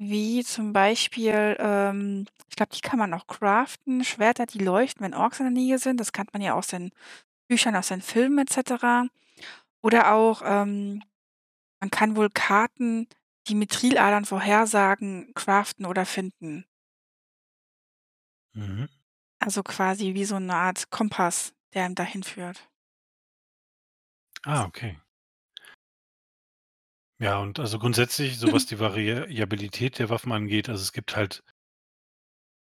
Wie 0.00 0.44
zum 0.44 0.72
Beispiel, 0.72 1.56
ähm 1.58 2.26
ich 2.48 2.54
glaube, 2.56 2.70
die 2.74 2.80
kann 2.80 2.98
man 3.00 3.12
auch 3.14 3.26
craften, 3.26 4.04
Schwerter, 4.04 4.46
die 4.46 4.58
leuchten, 4.60 5.04
wenn 5.04 5.14
Orks 5.14 5.40
in 5.40 5.46
der 5.46 5.52
Nähe 5.52 5.78
sind. 5.78 5.98
Das 6.00 6.12
kennt 6.12 6.32
man 6.32 6.40
ja 6.42 6.54
aus 6.54 6.68
den 6.68 6.90
Büchern, 7.48 7.76
aus 7.76 7.88
den 7.88 8.02
Filmen 8.02 8.38
et 8.40 8.50
cetera. 8.50 9.06
Oder 9.82 10.12
auch, 10.14 10.42
ähm, 10.44 11.02
man 11.80 11.90
kann 11.90 12.16
wohl 12.16 12.30
Karten, 12.30 13.08
die 13.48 13.54
Mithriladern 13.56 14.24
vorhersagen, 14.26 15.32
craften 15.34 15.86
oder 15.86 16.06
finden. 16.06 16.64
Mhm. 18.54 18.88
Also, 19.42 19.62
quasi 19.62 20.14
wie 20.14 20.24
so 20.24 20.38
'ne 20.38 20.54
Art 20.54 20.90
Kompass, 20.90 21.52
der 21.74 21.84
einen 21.84 21.94
dahin 21.94 22.22
führt. 22.24 22.68
Ah, 24.44 24.64
okay. 24.66 24.98
Ja, 27.20 27.38
und 27.40 27.58
also, 27.58 27.80
grundsätzlich, 27.80 28.38
so 28.38 28.52
was 28.52 28.66
die 28.66 28.78
Variabilität 28.78 29.98
der 29.98 30.08
Waffen 30.08 30.30
angeht 30.30 30.68
also, 30.68 30.82
es 30.82 30.92
gibt 30.92 31.16
halt 31.16 31.42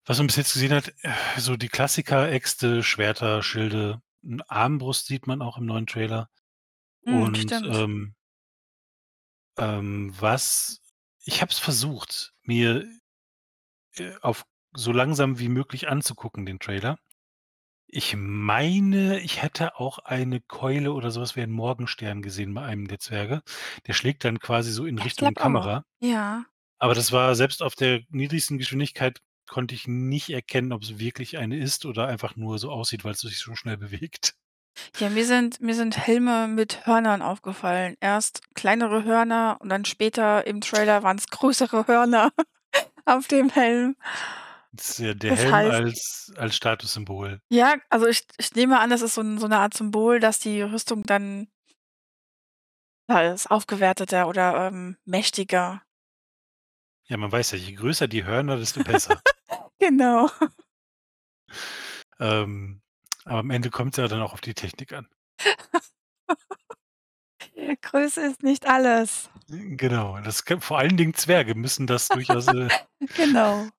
was 0.07 0.17
man 0.17 0.27
bis 0.27 0.35
jetzt 0.35 0.53
gesehen 0.53 0.73
hat, 0.73 0.89
äh, 1.03 1.13
so 1.39 1.55
die 1.55 1.69
Klassiker, 1.69 2.29
Äxte, 2.29 2.83
Schwerter, 2.83 3.41
Schilde, 3.41 4.01
'n 4.23 4.41
Armbrust 4.47 5.07
sieht 5.07 5.27
man 5.27 5.41
auch 5.41 5.57
im 5.57 5.65
neuen 5.65 5.87
Trailer. 5.87 6.29
Mhm, 7.05 7.35
Und, 7.35 7.35
stimmt. 7.35 7.85
ähm 7.85 8.15
ähm, 9.57 10.11
was 10.19 10.79
ich 11.25 11.41
habe 11.41 11.51
es 11.51 11.59
versucht, 11.59 12.33
mir, 12.43 12.85
äh, 13.97 14.13
auf 14.21 14.45
so 14.75 14.91
langsam 14.93 15.39
wie 15.39 15.49
möglich 15.49 15.89
anzugucken, 15.89 16.45
den 16.45 16.59
Trailer. 16.59 16.97
Ich 17.95 18.15
meine, 18.17 19.19
ich 19.19 19.43
hätte 19.43 19.79
auch 19.79 19.99
eine 19.99 20.41
Keule 20.41 20.93
oder 20.93 21.11
so 21.11 21.21
was 21.21 21.35
wie 21.35 21.41
ein 21.41 21.51
Morgenstern 21.51 22.23
gesehen 22.23 22.51
bei 22.55 22.63
einem 22.63 22.87
der 22.87 22.97
Zwerge. 22.97 23.43
Der 23.85 23.93
schlägt 23.93 24.23
dann 24.25 24.39
quasi 24.39 24.71
so 24.71 24.85
in 24.85 24.97
Ja, 24.97 25.05
ich 25.05 25.05
Richtung 25.05 25.35
glaube 25.35 25.39
auch. 25.39 25.43
Kamera. 25.43 25.85
Ja. 25.99 26.43
Aber 26.79 26.95
das 26.95 27.11
war 27.11 27.35
selbst 27.35 27.61
auf 27.61 27.75
der 27.75 28.01
niedrigsten 28.09 28.57
Geschwindigkeit 28.57 29.19
konnte 29.47 29.75
ich 29.75 29.87
nicht 29.87 30.31
erkennen, 30.31 30.73
ob's 30.73 30.97
wirklich 30.97 31.37
eine 31.37 31.57
ist 31.59 31.85
oder 31.85 32.07
einfach 32.07 32.35
nur 32.35 32.57
so 32.57 32.71
aussieht, 32.71 33.03
weil's 33.05 33.19
sich 33.19 33.37
so 33.37 33.53
schnell 33.55 33.77
bewegt. 33.77 34.33
Ja, 34.97 35.09
mir 35.09 35.25
sind 35.25 35.61
mir 35.61 35.75
sind 35.75 35.95
Helme 35.95 36.47
mit 36.47 36.87
Hörnern 36.87 37.21
aufgefallen. 37.21 37.95
Erst 37.99 38.41
kleinere 38.55 39.03
Hörner 39.03 39.57
und 39.59 39.69
dann 39.69 39.85
später 39.85 40.47
im 40.47 40.61
Trailer 40.61 41.03
waren's 41.03 41.27
größere 41.27 41.85
Hörner 41.85 42.31
auf 43.05 43.27
dem 43.27 43.51
Helm. 43.51 43.95
Ist 44.79 44.97
ja 44.99 45.13
der 45.13 45.31
Das 45.31 45.35
Helm 45.35 45.51
heißt 45.51 45.67
als 45.67 46.31
als 46.35 46.55
Statussymbol. 46.55 47.39
Ja, 47.51 47.75
also, 47.89 48.07
ich 48.07 48.23
ich 48.37 48.53
nehme 48.55 48.79
an, 48.79 48.89
das 48.89 49.01
ist 49.01 49.15
so 49.15 49.21
'n 49.21 49.37
so 49.37 49.47
'ne 49.47 49.57
Art 49.59 49.73
Symbol, 49.73 50.19
dass 50.19 50.39
die 50.39 50.61
Rüstung 50.61 51.03
dann 51.03 51.47
Ja, 53.09 53.33
ist 53.33 53.51
aufgewerteter 53.51 54.27
oder, 54.29 54.67
ähm, 54.67 54.95
mächtiger. 55.05 55.83
Ja, 57.09 57.17
man 57.17 57.31
weiß 57.31 57.51
ja, 57.51 57.57
je 57.57 57.73
größer 57.73 58.07
die 58.07 58.23
Hörner, 58.23 58.57
desto 58.57 58.81
besser. 58.81 59.21
Genau. 59.79 60.29
Ähm, 62.19 62.81
aber 63.25 63.39
am 63.39 63.49
Ende 63.49 63.69
kommt's 63.69 63.97
ja 63.97 64.07
dann 64.07 64.21
auch 64.21 64.33
auf 64.33 64.41
die 64.41 64.53
Technik 64.53 64.93
an. 64.93 65.07
Größe 67.83 68.21
ist 68.25 68.43
nicht 68.43 68.67
alles. 68.67 69.29
Genau, 69.49 70.19
das 70.21 70.45
können 70.45 70.61
vor 70.61 70.77
allen 70.79 70.95
Dingen 70.95 71.13
Zwerge 71.13 71.53
müssen 71.55 71.85
das 71.87 72.11
durchaus, 72.11 72.47
äh 72.49 72.69
Genau. 73.13 73.71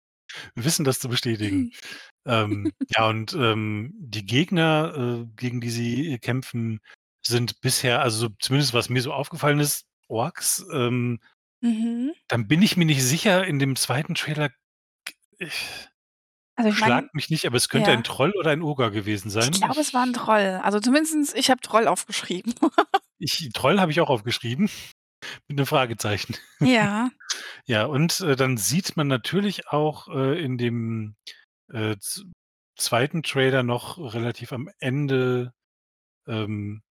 Wissen 0.54 0.84
das 0.84 0.98
zu 1.00 1.08
bestätigen. 1.08 1.68
Ähm, 2.26 2.72
ja, 2.88 3.08
und, 3.08 3.34
ähm, 3.34 3.92
die 3.98 4.26
Gegner, 4.26 5.24
äh, 5.24 5.26
gegen 5.36 5.60
die 5.62 5.70
sie, 5.70 6.14
äh, 6.14 6.18
kämpfen, 6.18 6.80
sind 7.26 7.60
bisher 7.62 8.02
also, 8.02 8.28
zumindest 8.40 8.74
was 8.74 8.88
mir 8.90 9.02
so 9.02 9.12
aufgefallen 9.14 9.60
ist, 9.60 9.84
Orks. 10.08 10.64
Ähm 10.74 11.20
Mhm. 11.62 12.14
dann 12.30 12.48
bin 12.48 12.62
ich 12.62 12.76
mir 12.76 12.86
nicht 12.86 13.02
sicher 13.02 13.46
in 13.46 13.58
dem 13.58 13.76
2. 13.76 14.14
Trailer 14.14 14.50
ich 15.38 15.88
Also, 16.58 16.68
ich 16.70 16.78
schlagt 16.78 17.14
mich 17.14 17.30
nicht, 17.30 17.46
aber 17.46 17.56
es 17.58 17.68
könnte 17.70 17.92
ein 17.92 18.02
ja. 18.02 18.04
Troll 18.04 18.32
oder 18.38 18.50
ein 18.52 18.62
Oger 18.62 18.90
gewesen 18.92 19.30
Ich 19.40 19.50
sein. 19.50 19.50
glaube, 19.50 19.80
es 19.80 19.92
war 19.94 20.04
'n 20.04 20.12
Ich 20.12 20.12
Troll. 20.12 20.60
Also, 20.62 20.80
zumindest 20.80 21.34
ich 21.36 21.50
habe 21.50 21.60
Troll 21.60 21.86
aufgeschrieben. 21.88 22.54
Ich 23.20 23.48
Troll 23.54 23.80
habe 23.80 23.92
ich 23.92 24.00
auch 24.00 24.10
aufgeschrieben 24.10 24.68
mit 25.48 25.58
'nem 25.58 25.66
Fragezeichen. 25.66 26.36
Ja. 26.62 27.10
Ja, 27.66 27.86
und, 27.86 28.20
äh, 28.20 28.36
dann 28.36 28.56
sieht 28.58 28.96
man 28.96 29.08
natürlich 29.08 29.68
auch, 29.68 30.08
äh, 30.08 30.42
in 30.44 30.58
dem, 30.58 31.16
äh, 31.72 31.96
z 31.98 32.24
2. 32.76 33.22
Trailer 33.24 33.62
noch 33.64 33.98
relativ 34.14 34.52
am 34.52 34.70
Ende, 34.80 35.52
ähm, 36.28 36.82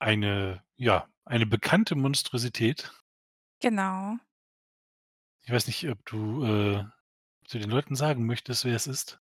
eine 0.00 0.62
ja, 0.76 1.08
eine 1.26 1.46
bekannte 1.46 1.96
Monstrosität. 1.96 2.92
Genau. 3.62 4.20
Ich 5.44 5.50
weiß 5.50 5.66
nicht, 5.66 5.88
ob 5.88 6.04
du, 6.06 6.44
äh 6.44 6.84
ob 7.42 7.48
du 7.50 7.58
den 7.58 7.70
Leuten 7.70 7.96
sagen 7.96 8.26
möchtest, 8.26 8.64
wer 8.64 8.76
es 8.76 8.86
ist? 8.86 9.20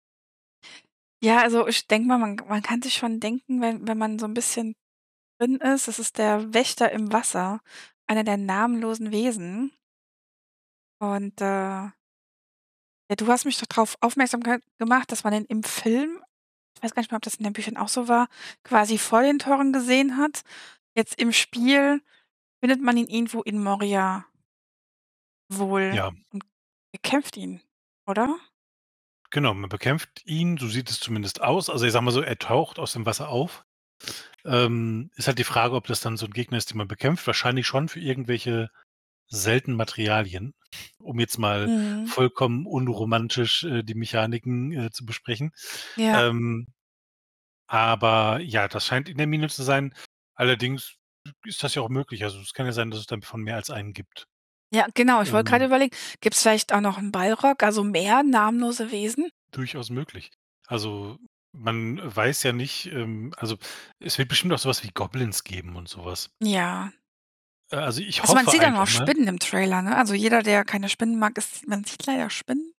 Ja, 1.22 1.40
also, 1.42 1.68
ich 1.68 1.88
denke 1.88 2.08
mal, 2.08 2.18
man 2.18 2.36
man 2.48 2.62
kann 2.62 2.82
sich 2.82 2.96
schon 2.96 3.20
denken, 3.20 3.62
wenn 3.62 3.88
wenn 3.88 3.98
man 3.98 4.20
so 4.20 4.26
'n 4.26 4.34
bisschen 4.34 4.76
drin 5.40 5.58
ist, 5.58 5.88
das 5.88 6.00
ist 6.00 6.18
der 6.20 6.54
Wächter 6.54 6.92
im 6.92 7.14
Wasser, 7.14 7.62
einer 8.14 8.24
der 8.24 8.38
namenlosen 8.38 9.12
Wesen. 9.12 9.72
Und, 11.00 11.42
äh 11.42 11.90
ja, 13.10 13.16
du 13.18 13.28
hast 13.28 13.46
mich 13.46 13.60
doch 13.60 13.68
drauf 13.68 13.98
aufmerksam 14.00 14.42
ge 14.42 14.60
gemacht, 14.78 15.12
dass 15.12 15.24
man 15.24 15.34
den 15.34 15.46
im 15.46 15.64
Film 15.64 16.24
ich 16.84 16.84
weiß 16.84 16.96
gar 16.96 17.02
nicht 17.02 17.12
mehr, 17.12 17.18
ob 17.18 17.24
das 17.24 17.36
in 17.36 17.44
den 17.46 17.54
Büchern 17.54 17.78
auch 17.78 17.88
so 17.88 18.10
war, 18.10 18.28
quasi 18.64 18.98
vor 18.98 19.22
den 19.22 19.40
Toren 19.40 19.72
gesehen 19.72 20.18
hat. 20.18 20.44
Jetzt 20.98 21.18
im 21.20 21.32
Spiel 21.32 22.02
findet 22.60 22.82
man 22.82 22.98
ihn 22.98 23.08
irgendwo 23.08 23.42
in 23.42 23.64
Moria 23.64 24.26
wohl 25.50 25.94
Ja. 25.96 26.12
und 26.32 26.44
bekämpft 26.92 27.38
ihn, 27.38 27.62
oder? 28.06 28.38
Genau, 29.30 29.54
man 29.54 29.70
bekämpft 29.70 30.26
ihn, 30.26 30.58
so 30.58 30.68
sieht 30.68 30.90
es 30.90 31.00
zumindest 31.00 31.42
aus. 31.42 31.70
Also, 31.70 31.86
ich 31.86 31.94
sage 31.94 32.04
mal 32.06 32.12
so, 32.12 32.22
er 32.22 32.38
taucht 32.38 32.80
aus 32.80 32.94
dem 32.94 33.06
Wasser 33.06 33.30
auf. 33.30 33.66
Ähm, 34.46 35.12
ist 35.16 35.28
halt 35.28 35.40
die 35.40 35.44
Frage, 35.46 35.76
ob 35.76 35.88
das 35.88 36.02
dann 36.02 36.18
so 36.18 36.26
'n 36.28 36.34
Gegner 36.34 36.58
ist, 36.58 36.72
den 36.72 36.78
man 36.78 36.88
bekämpft. 36.88 37.28
Wahrscheinlich 37.28 37.68
schon 37.68 37.90
für 37.90 38.00
irgendwelche 38.02 38.70
seltenen 39.30 39.78
Materialien, 39.78 40.54
um 41.00 41.20
jetzt 41.20 41.38
mal 41.40 41.70
Mhm. 41.70 42.14
vollkommen 42.14 42.68
unromantisch, 42.68 43.64
äh, 43.66 43.84
die 43.84 43.96
Mechaniken, 43.96 44.72
äh, 44.74 44.92
zu 44.92 45.06
besprechen. 45.06 45.52
Ja. 45.98 46.24
Ähm, 46.24 46.68
aber 47.68 48.40
ja, 48.42 48.68
das 48.70 48.88
scheint 48.88 49.10
in 49.10 49.18
der 49.20 49.28
Mine 49.28 49.50
zu 49.50 49.64
sein. 49.64 49.96
Allerdings 50.36 50.96
ist 51.46 51.64
das 51.64 51.76
ja 51.76 51.84
auch 51.84 51.90
möglich. 51.90 52.24
Also, 52.26 52.40
es 52.42 52.54
kann 52.54 52.66
ja 52.68 52.74
sein, 52.74 52.92
dass 52.92 53.02
es 53.02 53.08
davon 53.08 53.42
mehr 53.44 53.56
als 53.58 53.70
einen 53.72 53.94
gibt. 53.94 54.28
Ja, 54.72 54.88
genau. 54.96 55.22
Ich 55.22 55.32
wollte 55.34 55.54
Ähm 55.56 55.66
überlegen, 55.66 55.96
gibt's 56.20 56.42
vielleicht 56.42 56.74
auch 56.74 56.82
noch 56.82 56.98
'n 56.98 57.12
Balrog, 57.12 57.62
also 57.64 57.84
mehr 57.84 58.24
namenlose 58.24 58.92
Wesen? 58.92 59.30
Durchaus 59.54 59.90
möglich. 59.92 60.32
Also, 60.68 61.18
man 61.54 62.00
weiß 62.16 62.44
ja 62.44 62.54
nicht, 62.54 62.88
ähm 62.88 63.34
also, 63.38 63.58
es 64.00 64.18
wird 64.18 64.30
bestimmt 64.30 64.54
auch 64.54 64.60
so 64.60 64.70
was 64.70 64.84
wie 64.84 64.92
Goblins 64.94 65.44
geben 65.44 65.76
und 65.76 65.88
so 65.90 66.06
was. 66.06 66.30
Ja. 66.42 66.94
Äh, 67.72 67.76
also, 67.78 68.02
ich 68.02 68.26
Also, 68.26 68.36
man 68.36 68.48
hoffe 68.48 68.48
sieht 68.48 68.64
dann 68.64 68.76
einfach 68.76 68.86
auch 68.86 68.88
mal 68.88 69.14
Spinnen 69.14 69.28
im 69.28 69.40
Trailer, 69.40 69.82
ne? 69.82 69.96
Also, 69.98 70.14
jeder, 70.14 70.44
der 70.44 70.64
keine 70.66 70.90
Spinnen 70.90 71.18
mag, 71.20 71.38
ist 71.38 71.68
man 71.68 71.84
sieht 71.84 72.06
leider 72.06 72.30
Spinnen. 72.30 72.74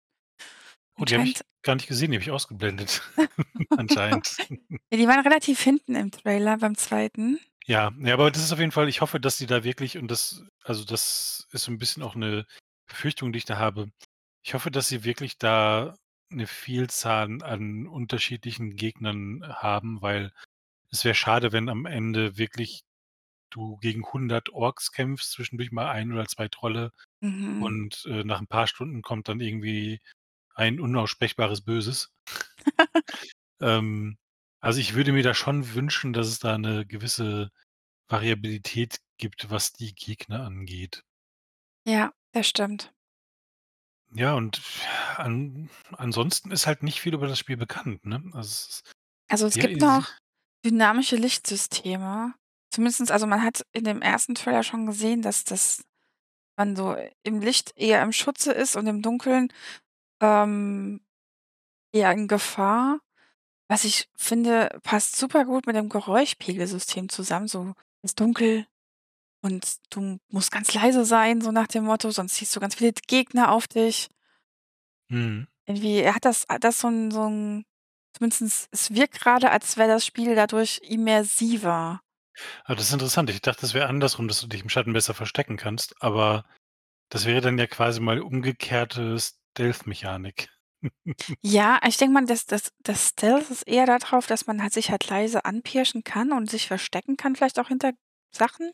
Oh, 0.99 1.05
die 1.05 1.15
habe 1.15 1.25
ich 1.25 1.35
Anscheinend 1.35 1.45
gar 1.63 1.75
nicht 1.75 1.89
gesehen, 1.89 2.11
die 2.11 2.17
habe 2.19 2.23
ich 2.23 2.31
ausgeblendet 2.31 3.03
anscheinend. 3.77 4.37
Ja, 4.93 4.99
die 4.99 5.09
waren 5.09 5.21
relativ 5.21 5.61
hinten 5.63 5.95
im 5.97 6.11
Trailer 6.11 6.59
beim 6.59 6.77
2. 6.77 7.39
Ja, 7.67 7.91
ne, 7.97 8.13
aber 8.13 8.31
das 8.31 8.43
ist 8.45 8.53
auf 8.53 8.59
jeden 8.59 8.73
Fall 8.73 8.89
ich 8.89 9.01
hoffe, 9.01 9.19
dass 9.21 9.39
die 9.39 9.47
da 9.47 9.65
wirklich 9.65 9.97
und 9.97 10.09
das 10.11 10.45
also, 10.65 10.85
das 10.85 11.47
ist 11.51 11.65
so 11.65 11.71
'n 11.73 11.79
bisschen 11.79 12.03
auch 12.03 12.15
'ne 12.15 12.47
Befürchtung, 12.87 13.33
die 13.33 13.39
ich 13.39 13.45
da 13.47 13.57
habe. 13.59 13.91
Ich 14.43 14.53
hoffe, 14.55 14.71
dass 14.71 14.89
sie 14.89 15.05
wirklich 15.05 15.39
da 15.39 15.97
'ne 16.31 16.47
Vielzahl 16.47 17.43
an 17.43 17.87
unterschiedlichen 17.87 18.77
Gegnern 18.77 19.43
haben, 19.49 20.03
weil 20.03 20.33
es 20.91 21.05
wäre 21.05 21.15
schade, 21.17 21.53
wenn 21.53 21.69
am 21.69 21.87
Ende 21.87 22.39
wirklich 22.39 22.85
du 23.51 23.77
gegen 23.79 24.05
100 24.13 24.51
Orks 24.51 24.93
kämpfst, 24.93 25.33
zwischendurch 25.33 25.73
mal 25.73 25.91
1 25.91 26.13
oder 26.13 26.27
2 26.27 26.49
Trolle 26.49 26.93
Mhm. 27.23 27.75
und, 27.75 28.05
äh, 28.07 28.25
nach 28.25 28.41
'n 28.41 28.49
paar 28.49 28.67
Stunden 28.69 29.03
kommt 29.03 29.29
dann 29.29 29.41
irgendwie 29.41 30.01
ein 30.57 30.81
unaussprechbares 30.81 31.63
Böses. 31.63 32.11
Ähm, 33.61 34.19
also, 34.61 34.81
ich 34.81 34.95
würde 34.95 35.13
mir 35.13 35.23
da 35.23 35.35
schon 35.35 35.75
wünschen, 35.75 36.13
dass 36.13 36.27
es 36.29 36.39
da 36.39 36.57
'ne 36.59 36.87
gewisse 36.87 37.51
Variabilität 38.09 38.99
gibt, 39.19 39.51
was 39.51 39.73
die 39.73 39.95
Gegner 39.95 40.45
angeht. 40.47 41.03
Ja, 41.87 42.13
das 42.33 42.47
stimmt. 42.49 42.95
Ja, 44.16 44.35
und 44.35 44.62
an 45.16 45.68
ansonsten 45.92 46.53
ist 46.53 46.66
halt 46.66 46.83
nicht 46.83 47.00
viel 47.00 47.14
über 47.14 47.27
das 47.27 47.38
Spiel 47.38 47.57
bekannt, 47.57 48.07
ne? 48.07 48.22
Also, 48.33 48.38
es 48.38 48.66
ist 48.68 48.83
Also, 49.29 49.46
es 49.46 49.57
ja, 49.57 49.66
gibt 49.66 49.81
noch 49.81 50.09
dynamische 50.64 51.16
Lichtsysteme. 51.16 52.35
Zumindest 52.70 53.11
also, 53.11 53.27
man 53.27 53.42
hat 53.42 53.66
in 53.72 53.85
dem 53.85 54.03
1. 54.03 54.29
Trailer 54.35 54.62
schon 54.62 54.87
gesehen, 54.87 55.22
dass 55.22 55.44
dass 55.44 55.85
man 56.57 56.77
so 56.77 56.96
im 57.24 57.40
Licht 57.40 57.72
eher 57.77 58.03
im 58.03 58.12
Schutze 58.12 58.53
ist 58.53 58.77
und 58.77 58.87
im 58.87 59.03
Dunkeln, 59.03 59.53
ähm, 60.22 61.00
eher 61.92 62.12
in 62.12 62.29
Gefahr. 62.29 63.00
Was 63.68 63.85
ich 63.85 64.09
finde, 64.16 64.79
passt 64.83 65.16
super 65.16 65.44
gut 65.46 65.66
mit 65.66 65.77
dem 65.77 65.88
Geräuschpegelsystem 65.88 67.09
zusammen. 67.09 67.48
So, 67.48 67.74
ist 68.03 68.20
dunkel 68.20 68.66
und 69.45 69.77
du 69.91 70.19
musst 70.31 70.51
ganz 70.53 70.75
leise 70.75 71.05
sein, 71.07 71.41
so 71.43 71.53
nach 71.53 71.69
dem 71.69 71.85
Motto, 71.85 72.11
sonst 72.11 72.35
ziehst 72.37 72.57
du 72.57 72.61
ganz 72.61 72.77
viele 72.77 72.93
Gegner 73.09 73.53
auf 73.53 73.69
dich. 73.69 74.09
Mhm. 75.11 75.47
Irgendwie 75.67 76.07
hat 76.09 76.25
das 76.25 76.45
hat 76.49 76.65
das 76.65 76.81
so 76.81 76.89
'n 76.89 77.11
so 77.11 77.23
'n 77.27 77.65
zumindest 78.17 78.69
es 78.71 78.95
wirkt 78.95 79.21
grade, 79.21 79.51
als 79.51 79.77
wäre 79.77 79.89
das 79.89 80.05
Spiel 80.07 80.35
dadurch 80.35 80.81
immersiver. 80.83 82.01
Ah, 82.65 82.75
das 82.75 82.87
ist 82.89 82.93
interessant. 82.93 83.31
Ich 83.31 83.41
dachte, 83.43 83.61
das 83.63 83.75
wäre 83.75 83.87
andersrum, 83.89 84.29
dass 84.29 84.41
du 84.41 84.47
dich 84.47 84.63
im 84.63 84.69
Schatten 84.69 84.93
besser 84.93 85.15
verstecken 85.15 85.57
kannst, 85.57 85.95
aber 86.03 86.45
das 87.11 87.27
wäre 87.27 87.41
dann 87.43 87.59
ja 87.59 87.67
quasi 87.67 88.01
mal 88.01 88.21
umgekehrte 88.21 89.19
Stealth-Mechanik. 89.21 90.51
Ja, 91.43 91.79
ich 91.87 91.97
denke 91.97 92.15
mal, 92.15 92.27
das 92.27 92.47
das 92.47 92.73
das 92.81 93.09
Stealth 93.11 93.51
ist 93.51 93.63
eher 93.69 93.87
da 93.87 93.99
drauf, 93.99 94.27
dass 94.27 94.47
man 94.47 94.63
halt 94.63 94.73
sich 94.73 94.91
halt 94.91 95.09
leise 95.09 95.45
anpirschen 95.45 96.03
kann 96.05 96.33
und 96.33 96.51
sich 96.51 96.67
verstecken 96.67 97.17
kann, 97.17 97.37
vielleicht 97.37 97.59
auch 97.61 97.69
hinter 97.69 97.93
Sachen, 98.31 98.73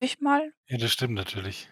ich 0.00 0.20
mal. 0.20 0.52
Ja, 0.70 0.76
das 0.78 0.92
stimmt 0.92 1.14
natürlich. 1.14 1.68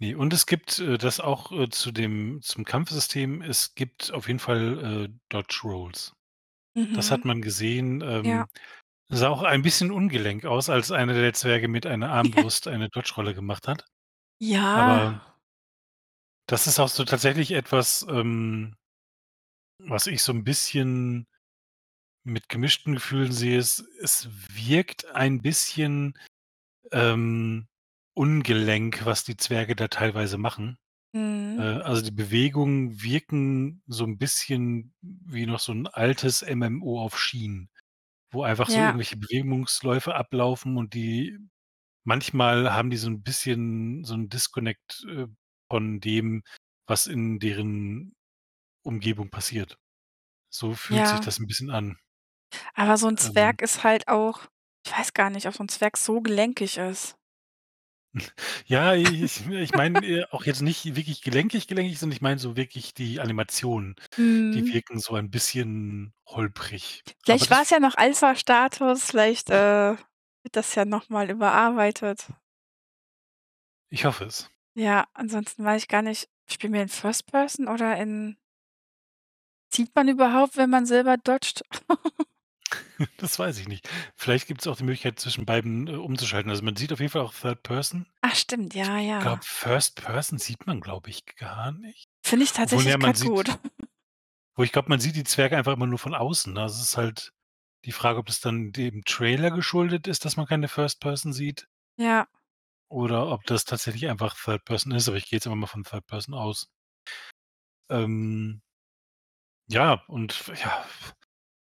Ne, 0.00 0.14
und 0.16 0.32
es 0.32 0.46
gibt, 0.46 0.78
äh, 0.80 0.98
das 0.98 1.20
auch, 1.20 1.52
äh, 1.52 1.68
zu 1.70 1.92
dem 1.92 2.40
zum 2.42 2.64
Kampfsystem 2.64 3.42
es 3.42 3.74
gibt 3.76 4.12
auf 4.12 4.26
jeden 4.26 4.40
Fall, 4.40 5.06
äh, 5.06 5.18
Dodge 5.28 5.60
Rolls. 5.62 6.12
Das 6.92 7.10
hat 7.10 7.24
Mhm. 7.24 7.26
man 7.26 7.42
gesehen, 7.42 8.02
Ja. 8.22 8.44
ähm, 8.44 8.48
sah 9.10 9.28
auch 9.30 9.42
ein 9.42 9.62
bisschen 9.62 9.92
ungelenk 9.92 10.44
aus, 10.46 10.70
als 10.70 10.92
einer 10.92 11.14
der 11.14 11.34
Zwerge 11.34 11.68
mit 11.68 11.86
einer 11.86 12.10
Armbrust 12.12 12.68
eine 12.68 12.88
Dodge-Rolle 12.90 13.34
gemacht 13.34 13.68
hat. 13.68 13.86
Ja. 14.40 14.74
Aber 14.74 15.40
das 16.48 16.66
ist 16.66 16.78
auch 16.78 16.88
so 16.88 17.04
tatsächlich 17.04 17.52
etwas, 17.52 18.04
ähm 18.08 18.76
was 19.80 20.06
ich 20.06 20.22
so 20.22 20.32
'n 20.32 20.44
bisschen 20.44 21.26
mit 22.24 22.48
gemischten 22.48 22.94
Gefühlen 22.94 23.32
sehe. 23.32 23.58
Es 23.58 23.80
es 24.02 24.28
wirkt 24.54 25.06
ein 25.14 25.42
bisschen, 25.42 26.14
ähm, 26.92 27.68
ungelenk, 28.14 29.04
was 29.06 29.24
die 29.24 29.36
Zwerge 29.36 29.76
da 29.76 29.88
teilweise 29.88 30.38
machen. 30.38 30.78
Äh, 31.56 31.62
Mhm. 31.62 31.64
also, 31.64 32.02
die 32.02 32.12
Bewegungen 32.12 33.02
wirken 33.02 33.82
so 33.88 34.04
'n 34.04 34.18
bisschen 34.18 34.94
wie 35.02 35.46
noch 35.46 35.60
so 35.60 35.72
'n 35.72 35.86
altes 35.88 36.42
MMO 36.42 37.00
auf 37.02 37.18
Schienen, 37.20 37.70
wo 38.32 38.44
einfach 38.44 38.70
so 38.70 38.80
Ja. 38.80 38.96
irgendwelche 38.96 39.16
Bewegungsläufe 39.18 40.14
ablaufen 40.16 40.76
und 40.78 40.94
die 40.94 41.38
manchmal 42.04 42.72
haben 42.74 42.90
die 42.90 42.98
so 42.98 43.08
'n 43.10 43.22
bisschen 43.22 44.04
so 44.04 44.14
'n 44.14 44.28
Disconnect, 44.30 45.06
äh, 45.10 45.26
von 45.70 46.00
dem, 46.00 46.44
was 46.88 47.06
in 47.08 47.38
deren 47.40 48.16
Umgebung 48.84 49.30
passiert. 49.30 49.78
So 50.50 50.74
fühlt 50.74 51.06
sich 51.08 51.20
Ja. 51.20 51.22
das 51.22 51.40
'n 51.40 51.46
bisschen 51.48 51.70
an. 51.70 51.98
Aber 52.76 52.96
so 52.96 53.06
'n 53.08 53.16
Ähm 53.20 53.56
Zwerg 53.56 53.62
ist 53.62 53.84
halt 53.84 54.08
auch 54.08 54.48
ich 54.86 54.92
weiß 54.96 55.12
gar 55.14 55.30
nicht, 55.30 55.46
ob 55.46 55.54
so 55.54 55.62
'n 55.64 55.68
Zwerg 55.68 55.96
so 55.96 56.20
gelenkig 56.20 56.76
ist. 56.78 57.16
Ja, 58.66 58.94
ich 58.94 59.46
ich 59.50 59.74
meine, 59.74 60.04
äh, 60.06 60.24
auch 60.30 60.44
jetzt 60.44 60.60
nicht 60.62 60.96
wirklich 60.96 61.22
gelenkig, 61.22 61.66
gelenkig, 61.66 61.98
sondern 61.98 62.16
ich 62.16 62.22
meine 62.22 62.38
so 62.38 62.56
wirklich 62.56 62.94
die 62.94 63.20
Animationen, 63.20 63.96
die 64.54 64.62
Mhm. 64.62 64.72
wirken 64.72 64.98
so 65.00 65.14
ein 65.14 65.30
bisschen 65.30 66.14
holprig. 66.26 67.02
Aber 67.28 67.38
Vielleicht 67.38 67.50
das 67.50 67.50
war's 67.50 67.70
ja 67.70 67.80
noch 67.80 67.96
Alpha-Status, 67.96 69.04
vielleicht, 69.04 69.50
äh, 69.50 69.96
wird 69.96 70.56
das 70.56 70.74
ja 70.76 70.84
noch 70.84 71.08
mal 71.08 71.28
überarbeitet. 71.30 72.28
Ich 73.90 74.04
hoffe 74.04 74.24
es. 74.26 74.50
Ja, 74.76 75.06
ansonsten 75.14 75.64
weiß 75.64 75.82
ich 75.82 75.88
gar 75.88 76.02
nicht, 76.02 76.28
spielen 76.48 76.72
wir 76.72 76.82
in 76.82 76.88
First 76.88 77.26
Person 77.26 77.66
oder 77.68 77.96
in 77.96 78.36
Sieht 79.72 79.94
man 79.94 80.08
überhaupt, 80.08 80.56
wenn 80.56 80.70
man 80.70 80.86
selber 80.86 81.16
dodgt? 81.18 81.62
Das 83.18 83.38
weiß 83.38 83.58
ich 83.58 83.68
nicht. 83.68 83.88
Vielleicht 84.14 84.46
gibt's 84.46 84.66
auch 84.66 84.76
die 84.76 84.84
Möglichkeit, 84.84 85.18
zwischen 85.18 85.44
beiden, 85.46 85.88
äh, 85.88 85.92
umzuschalten. 85.96 86.50
Also, 86.50 86.62
man 86.62 86.76
sieht 86.76 86.92
auf 86.92 87.00
jeden 87.00 87.10
Fall 87.10 87.22
auch 87.22 87.34
Third 87.34 87.62
Person. 87.62 88.06
Ach 88.22 88.34
stimmt, 88.34 88.74
Ich 88.74 88.80
ja, 88.80 88.98
glaube, 89.20 89.24
ja. 89.24 89.40
First 89.42 89.96
Person 89.96 90.38
sieht 90.38 90.66
man, 90.66 90.80
glaube 90.80 91.10
ich, 91.10 91.24
gar 91.36 91.72
nicht. 91.72 92.08
Finde 92.22 92.44
ich 92.44 92.50
Obwohl, 92.50 92.62
ja, 92.62 92.66
tatsächlich 92.68 92.92
man 92.92 93.00
grad 93.00 93.16
sieht 93.16 93.28
gut. 93.28 93.48
obwohl 94.52 94.64
ich 94.64 94.72
glaube, 94.72 94.88
man 94.88 95.00
sieht 95.00 95.16
die 95.16 95.24
Zwerge 95.24 95.56
einfach 95.56 95.72
immer 95.72 95.86
nur 95.86 95.98
von 95.98 96.14
außen, 96.14 96.52
ne? 96.52 96.62
Also, 96.62 96.80
es 96.80 96.88
ist 96.90 96.96
halt 96.96 97.32
die 97.84 97.92
Frage, 97.92 98.18
ob 98.18 98.26
das 98.26 98.40
dann 98.40 98.72
dem 98.72 99.04
Trailer 99.04 99.50
geschuldet 99.50 100.06
ist, 100.06 100.24
dass 100.24 100.36
man 100.36 100.46
keine 100.46 100.68
First 100.68 101.00
Person 101.00 101.32
sieht 101.34 101.66
Ja. 101.98 102.26
oder 102.88 103.28
ob 103.28 103.44
das 103.44 103.64
tatsächlich 103.64 104.08
einfach 104.08 104.36
Third 104.42 104.64
Person 104.64 104.92
ist, 104.92 105.08
aber 105.08 105.16
ich 105.18 105.24
gehe 105.28 105.36
jetzt 105.38 105.46
einfach 105.46 105.56
mal 105.58 105.66
von 105.66 105.82
Third 105.84 106.06
Person 106.06 106.34
aus. 106.34 106.68
Ähm 107.90 108.62
ja, 109.68 110.02
und 110.08 110.46
ja, 110.62 110.84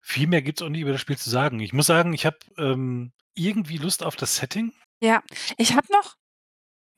viel 0.04 0.28
mehr 0.28 0.44
gibt's 0.44 0.62
auch 0.64 0.70
nicht 0.70 0.82
über 0.82 0.92
das 0.94 1.02
Spiel 1.02 1.18
zu 1.18 1.32
sagen. 1.32 1.60
Ich 1.62 1.74
muss 1.74 1.88
sagen, 1.88 2.14
ich 2.14 2.28
habe, 2.28 2.38
ähm, 2.60 3.14
irgendwie 3.36 3.78
Lust 3.80 4.04
auf 4.04 4.16
das 4.18 4.38
Setting. 4.38 4.74
Ja, 5.02 5.24
ich 5.58 5.76
habe 5.76 5.88
noch 5.92 6.18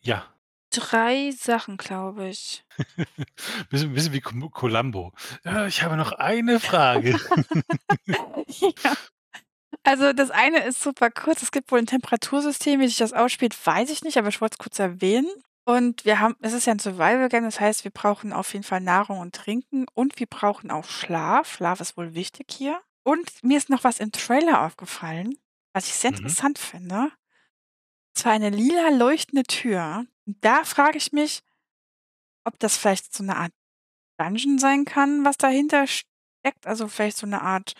Ja. 0.02 0.26
3 0.72 1.32
Sachen, 1.32 1.78
glaube 1.78 2.30
ich. 2.30 2.65
Bisschen 3.72 3.94
bisschen 3.94 4.13
wie 4.13 4.22
Col 4.22 4.50
Columbo. 4.52 5.13
„Ja, 5.46 5.68
ich 5.68 5.84
habe 5.84 5.98
noch 5.98 6.13
eine 6.13 6.60
Frage.“ 6.60 7.20
Ja. 8.48 8.96
Also, 9.84 10.13
das 10.13 10.32
eine 10.32 10.65
ist 10.65 10.82
super 10.84 11.12
kurz. 11.12 11.44
Es 11.44 11.52
gibt 11.52 11.72
wohl 11.72 11.80
'n 11.80 11.88
Temperatursystem. 11.88 12.80
Wie 12.82 12.88
sich 12.88 12.98
das 12.98 13.13
ausspielt, 13.13 13.56
weiß 13.65 13.89
ich 13.91 14.04
nicht, 14.04 14.18
aber 14.18 14.30
ich 14.30 14.41
wollte 14.41 14.56
es 14.56 14.60
kurz 14.60 14.80
erwähnen. 14.80 15.30
Und 15.65 16.06
wir 16.06 16.20
haben 16.22 16.36
es 16.41 16.54
ist 16.54 16.68
ja 16.68 16.74
'n 16.74 16.80
Survival 16.80 17.30
Game, 17.30 17.44
das 17.46 17.60
heißt, 17.62 17.84
wir 17.86 17.91
brauchen 17.91 18.34
auf 18.34 18.54
jeden 18.54 18.63
Fall 18.65 18.82
Nahrung 18.82 19.20
und 19.20 19.36
Trinken 19.36 19.86
und 19.94 20.20
wir 20.20 20.28
brauchen 20.28 20.72
auch 20.72 20.86
Schlaf. 20.86 21.54
Schlaf 21.56 21.82
ist 21.82 21.98
wohl 21.98 22.15
wichtig 22.15 22.48
hier. 22.52 22.82
Und 23.06 23.44
mir 23.44 23.58
ist 23.60 23.70
noch 23.70 23.84
was 23.84 24.00
im 24.00 24.12
Trailer 24.12 24.63
aufgefallen, 24.65 25.38
was 25.74 25.86
ich 25.88 25.94
sehr 25.94 26.10
Mhm. 26.10 26.15
interessant 26.18 26.58
finde. 26.58 27.12
Zwar 28.18 28.32
eine 28.32 28.50
lila 28.50 28.89
leuchtende 28.89 29.44
Tür. 29.44 30.06
Und 30.26 30.38
da 30.44 30.63
frage 30.63 30.98
ich 30.98 31.12
mich 31.12 31.41
ob 32.48 32.60
das 32.60 32.78
vielleicht 32.78 33.12
so 33.13 33.24
'ne 33.24 33.36
Art 33.36 33.52
Dungeon 34.20 34.60
sein 34.60 34.86
kann, 34.86 35.26
was 35.26 35.38
dahinter 35.38 35.88
steckt, 35.88 36.68
also, 36.68 36.88
vielleicht 36.88 37.18
so 37.18 37.28
'ne 37.28 37.41
Art 37.41 37.74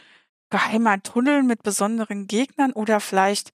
geheimer 0.52 1.02
Tunnel 1.04 1.44
mit 1.44 1.64
besonderen 1.64 2.28
Gegnern 2.28 2.74
oder 2.74 3.00
vielleicht 3.02 3.52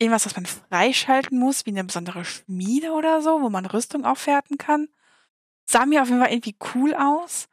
irgendwas, 0.00 0.26
was 0.26 0.36
man 0.36 0.46
freischalten 0.46 1.38
muss, 1.38 1.66
wie 1.66 1.72
'ne 1.72 1.84
besondere 1.84 2.24
Schmiede 2.24 2.92
oder 2.92 3.22
so, 3.22 3.42
wo 3.42 3.50
man 3.50 3.66
Rüstung 3.66 4.04
aufwerten 4.06 4.58
kann. 4.58 4.88
Sah 5.66 5.86
mir 5.86 6.02
auf 6.02 6.08
jeden 6.08 6.20
Fall 6.22 6.32
irgendwie 6.32 6.56
cool 6.74 6.94
aus 6.94 7.48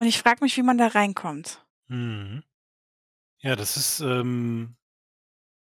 und 0.00 0.08
ich 0.08 0.18
frage 0.20 0.44
mich, 0.44 0.56
wie 0.58 0.62
man 0.64 0.78
da 0.78 0.88
reinkommt. 0.88 1.64
Mhm. 1.90 2.42
Ja, 3.46 3.54
das 3.54 3.76
ist, 3.76 4.00
ähm, 4.00 4.74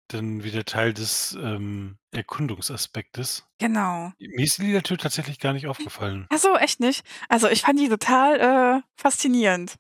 dann 0.09 0.45
wieder 0.45 0.65
Teil 0.65 0.95
des, 0.95 1.35
ähm, 1.41 1.99
Erkundungsaspektes. 2.13 3.47
Genau. 3.61 4.13
Mir 4.21 4.45
ist 4.45 4.59
die 4.59 4.63
lila 4.67 4.83
Tür 4.83 4.99
tatsächlich 4.99 5.39
gar 5.41 5.53
nicht 5.53 5.67
aufgefallen. 5.67 6.29
Ach 6.31 6.39
so, 6.39 6.57
echt 6.57 6.81
nicht? 6.81 7.05
Also, 7.29 7.49
ich 7.49 7.63
fand 7.63 7.81
die 7.81 7.89
total, 7.89 8.41
äh, 8.41 8.83
faszinierend. 9.01 9.77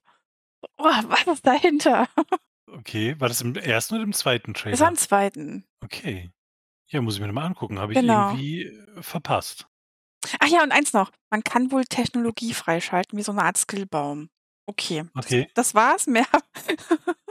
Oh, 0.78 0.84
was 0.86 1.26
ist 1.28 1.46
dahinter? 1.46 2.08
Okay, 2.68 3.18
war 3.20 3.28
das 3.28 3.40
im 3.42 3.54
1. 3.56 3.96
oder 3.96 4.04
im 4.04 4.12
2. 4.12 4.54
Das 4.70 4.80
war 4.80 4.88
im 4.88 4.94
Trailer? 4.94 4.96
2. 4.96 5.64
Okay. 5.84 6.30
Ja, 6.88 7.02
muss 7.02 7.14
ich 7.16 7.20
mir 7.20 7.28
noch 7.28 7.34
mal 7.34 7.46
angucken. 7.46 7.78
Habe 7.80 7.94
ich 7.94 8.00
Genau. 8.00 8.30
irgendwie, 8.30 8.64
äh, 8.64 9.02
verpasst. 9.02 9.68
Ach 10.40 10.46
ja, 10.48 10.62
und 10.62 10.72
eins 10.72 10.92
noch: 10.92 11.10
Man 11.30 11.42
kann 11.44 11.70
wohl 11.72 11.84
Technologie 11.84 12.54
freischalten 12.54 13.18
wie 13.18 13.22
so 13.22 13.32
'ne 13.32 13.42
Art 13.42 13.56
Skillbaum. 13.56 14.30
Okay, 14.66 15.04
das 15.20 15.26
Okay. 15.26 15.48
das 15.54 15.74
war's, 15.74 16.06
mehr 16.06 16.26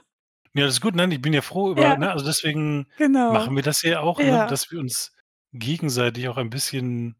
Ja, 0.55 0.65
das 0.65 0.75
ist 0.75 0.81
gut. 0.81 0.95
Nein, 0.95 1.11
ich 1.11 1.21
bin 1.21 1.31
ja 1.33 1.41
froh 1.41 1.71
über 1.71 1.81
Ja. 1.83 1.95
ne, 1.95 2.11
also, 2.11 2.25
deswegen 2.25 2.87
Genau. 2.97 3.29
machen 3.31 3.55
wir 3.55 3.63
das 3.63 3.81
ja 3.83 4.01
auch, 4.01 4.21
ne, 4.21 4.27
Ja. 4.27 4.45
dass 4.45 4.69
wir 4.69 4.79
uns 4.79 5.13
gegenseitig 5.53 6.27
auch 6.27 6.37
ein 6.37 6.49
bisschen 6.49 7.15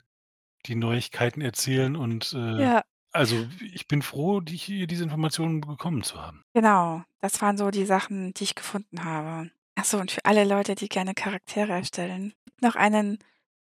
die 0.67 0.75
Neuigkeiten 0.75 1.41
erzählen 1.41 1.95
und, 1.95 2.33
äh 2.33 2.63
Ja. 2.63 2.83
also, 3.11 3.47
ich 3.73 3.87
bin 3.87 4.01
froh, 4.01 4.41
die 4.41 4.57
hier 4.57 4.87
diese 4.87 5.03
Informationen 5.05 5.61
bekommen 5.61 6.03
zu 6.03 6.21
haben. 6.21 6.43
Genau, 6.55 7.03
das 7.21 7.41
waren 7.41 7.57
so 7.57 7.71
die 7.71 7.85
Sachen, 7.85 8.33
die 8.33 8.43
ich 8.43 8.55
gefunden 8.55 9.05
habe. 9.05 9.51
Ach 9.75 9.85
so, 9.85 9.97
und 9.99 10.11
für 10.11 10.25
alle 10.25 10.43
Leute, 10.43 10.75
die 10.75 10.89
gerne 10.89 11.13
Charaktere 11.13 11.71
erstellen, 11.71 12.33
noch 12.61 12.75
einen 12.75 13.19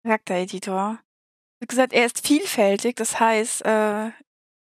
Charaktereditor. 0.04 1.00
Wie 1.60 1.68
gesagt, 1.68 1.94
er 1.94 2.06
ist 2.06 2.26
vielfältig, 2.28 2.96
das 2.98 3.20
heißt, 3.20 3.64
äh, 3.66 4.12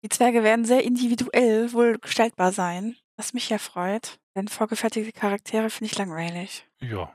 die 0.04 0.10
Zwerge 0.10 0.42
werden 0.44 0.64
sehr 0.66 0.84
individuell 0.84 1.72
wohl 1.72 1.98
gestaltbar 1.98 2.52
sein, 2.52 2.96
was 3.16 3.34
mich 3.34 3.48
ja 3.50 3.58
freut, 3.58 4.18
denn 4.36 4.48
vorgefertigte 4.48 5.12
Charaktere 5.12 5.70
finde 5.70 5.90
ich 5.92 5.98
langweilig. 5.98 6.66
Ja, 6.80 7.14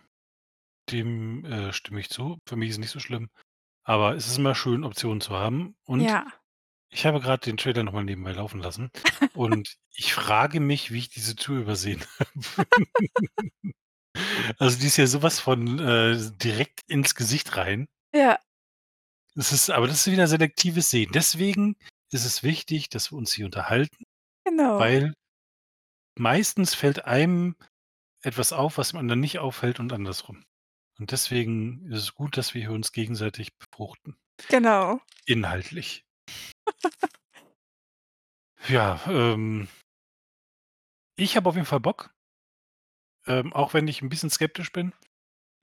dem, 0.90 1.46
äh, 1.46 1.72
stimme 1.74 2.00
ich 2.00 2.10
zu. 2.10 2.38
Für 2.48 2.56
mich 2.56 2.70
ist 2.70 2.76
es 2.76 2.80
nicht 2.80 2.90
so 2.92 3.00
schlimm, 3.00 3.30
aber 3.84 4.16
es 4.16 4.28
ist 4.28 4.38
immer 4.38 4.56
schön, 4.56 4.84
Optionen 4.84 5.22
zu 5.22 5.36
haben. 5.36 5.76
Und 5.86 6.02
Ja. 6.02 6.26
ich 6.90 7.06
habe 7.06 7.20
grad 7.22 7.46
den 7.46 7.58
Trailer 7.58 7.84
noch 7.84 7.94
mal 7.94 8.04
nebenbei 8.04 8.32
laufen 8.34 8.60
lassen 8.60 8.90
und 9.34 9.78
ich 9.96 10.14
frage 10.14 10.60
mich, 10.60 10.92
wie 10.92 10.98
ich 11.00 11.10
diese 11.10 11.36
Tür 11.36 11.62
übersehen 11.62 12.04
habe. 12.20 12.68
Also, 14.60 14.80
die 14.80 14.88
ist 14.88 14.98
ja 14.98 15.08
so 15.08 15.24
was 15.24 15.40
von, 15.40 15.80
äh, 15.80 16.18
direkt 16.44 16.82
ins 16.88 17.16
Gesicht 17.16 17.56
rein. 17.56 17.88
Ja. 18.14 18.40
Das 19.36 19.54
ist 19.54 19.70
aber 19.70 19.88
das 19.88 20.06
ist 20.06 20.12
wieder 20.12 20.28
selektives 20.28 20.90
Sehen. 20.90 21.12
Deswegen 21.14 21.78
ist 22.12 22.26
es 22.26 22.44
wichtig, 22.44 22.90
dass 22.90 23.12
wir 23.12 23.18
uns 23.18 23.32
hier 23.32 23.46
unterhalten, 23.46 24.04
Genau. 24.44 24.78
weil 24.80 25.14
meistens 26.18 26.76
fällt 26.76 27.06
einem 27.06 27.56
etwas 28.24 28.54
auf, 28.54 28.78
was 28.78 28.90
dem 28.92 29.00
anderen 29.00 29.22
nicht 29.22 29.40
auffällt 29.40 29.80
und 29.80 29.94
andersrum. 29.94 30.44
Und 31.00 31.12
deswegen 31.12 31.88
ist 31.92 32.00
es 32.04 32.16
gut, 32.16 32.38
dass 32.38 32.54
wir 32.56 32.62
hier 32.62 32.72
uns 32.74 32.94
gegenseitig 32.94 33.58
befruchten. 33.58 34.18
Genau. 34.50 35.02
Inhaltlich. 35.28 36.04
Ja, 38.70 39.00
ähm 39.08 39.68
ich 41.20 41.36
habe 41.36 41.50
auf 41.50 41.56
jeden 41.56 41.66
Fall 41.68 41.80
Bock 41.80 42.12
ähm, 43.28 43.54
auch 43.54 43.74
wenn 43.74 43.88
ich 43.88 44.02
'n 44.02 44.10
bisschen 44.10 44.30
skeptisch 44.30 44.72
bin. 44.72 44.94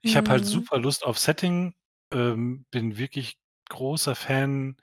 Ich 0.03 0.17
habe 0.17 0.31
halt 0.31 0.45
Mhm. 0.45 0.47
super 0.47 0.79
Lust 0.79 1.05
auf 1.05 1.19
Setting, 1.19 1.75
ähm, 2.13 2.67
bin 2.73 2.99
wirklich 2.99 3.39
großer 3.71 4.15
Fan, 4.17 4.77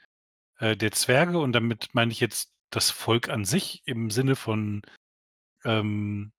äh, 0.59 0.77
der 0.77 0.91
Zwerge 0.93 1.39
und 1.39 1.53
damit 1.53 1.89
meine 1.93 2.11
ich 2.13 2.19
jetzt 2.21 2.53
das 2.71 2.91
Volk 2.91 3.29
an 3.29 3.45
sich 3.45 3.83
im 3.87 4.11
Sinne 4.11 4.35
von, 4.37 4.83
ähm, 5.65 6.31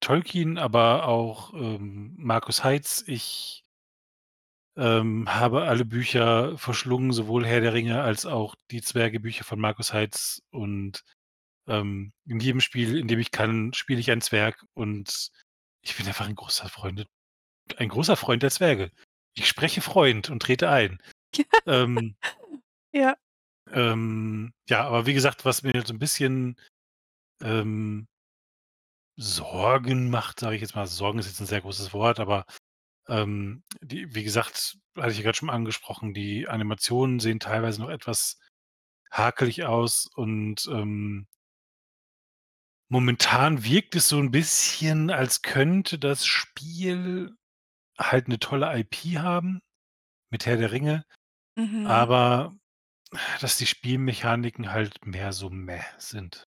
Tolkien, 0.00 0.58
aber 0.58 1.08
auch, 1.08 1.54
ähm, 1.54 2.14
Markus 2.18 2.64
Heitz. 2.64 3.04
Ich 3.06 3.62
ähm, 4.76 5.26
habe 5.28 5.62
alle 5.64 5.84
Bücher 5.84 6.56
verschlungen, 6.56 7.12
sowohl 7.12 7.44
Herr 7.46 7.60
der 7.60 7.74
Ringe 7.74 8.02
als 8.02 8.24
auch 8.24 8.54
die 8.70 8.80
Zwerge-Bücher 8.80 9.44
von 9.44 9.60
Markus 9.60 9.92
Heitz 9.92 10.42
und, 10.50 11.04
ähm, 11.68 12.12
in 12.26 12.40
jedem 12.40 12.60
Spiel, 12.60 12.98
in 12.98 13.08
dem 13.08 13.18
ich 13.20 13.30
kann, 13.32 13.72
spiele 13.74 14.00
ich 14.00 14.10
einen 14.10 14.22
Zwerg 14.22 14.64
und 14.74 15.30
ich 15.82 15.96
bin 15.96 16.06
einfach 16.08 16.28
ein 16.28 16.36
großer 16.36 16.68
Freunde 16.68 17.06
ein 17.78 17.88
großer 17.90 18.16
Freund 18.16 18.42
der 18.44 18.50
Zwerge. 18.52 18.90
Ich 19.34 19.48
spreche 19.48 19.80
Freund 19.82 20.30
und 20.30 20.42
trete 20.42 20.70
ein. 20.70 21.00
Ähm 21.66 22.16
Ja. 22.94 23.16
ähm, 23.70 24.52
ja, 24.68 24.84
aber 24.84 25.06
wie 25.06 25.14
gesagt, 25.14 25.44
was 25.44 25.62
mir 25.62 25.82
so 25.86 25.92
'n 25.94 25.98
bisschen, 25.98 26.56
ähm 27.42 28.06
Sorgen 29.22 30.10
macht, 30.10 30.40
sage 30.40 30.56
ich 30.56 30.62
jetzt 30.62 30.74
mal. 30.74 30.86
Sorgen 30.86 31.18
ist 31.20 31.26
jetzt 31.28 31.40
'n 31.40 31.46
sehr 31.46 31.60
großes 31.60 31.92
Wort, 31.92 32.18
aber, 32.18 32.44
ähm, 33.08 33.64
die 33.82 34.14
wie 34.14 34.24
gesagt, 34.24 34.78
hatte 34.96 35.12
ich 35.12 35.18
ja 35.18 35.24
grad 35.24 35.36
schon 35.36 35.50
angesprochen, 35.50 36.14
die 36.14 36.48
Animationen 36.48 37.20
sehen 37.20 37.40
teilweise 37.40 37.80
noch 37.82 37.90
etwas 37.90 38.38
hakelig 39.12 39.64
aus 39.64 40.08
und, 40.16 40.66
ähm 40.72 41.26
momentan 42.90 43.64
wirkt 43.64 43.94
es 43.96 44.08
so 44.08 44.18
'n 44.18 44.30
bisschen, 44.30 45.10
als 45.10 45.42
könnte 45.42 45.98
das 45.98 46.26
Spiel 46.26 47.34
halt 47.98 48.28
'ne 48.28 48.38
tolle 48.40 48.78
IP 48.80 49.18
haben 49.18 49.60
mit 50.30 50.46
Herr 50.46 50.56
der 50.58 50.72
Ringe, 50.72 51.04
Mhm. 51.56 52.12
aber 52.12 52.54
dass 53.40 53.58
die 53.58 53.66
Spielmechaniken 53.66 54.72
halt 54.72 55.06
mehr 55.06 55.32
so 55.32 55.50
mäh 55.50 55.82
sind. 55.98 56.44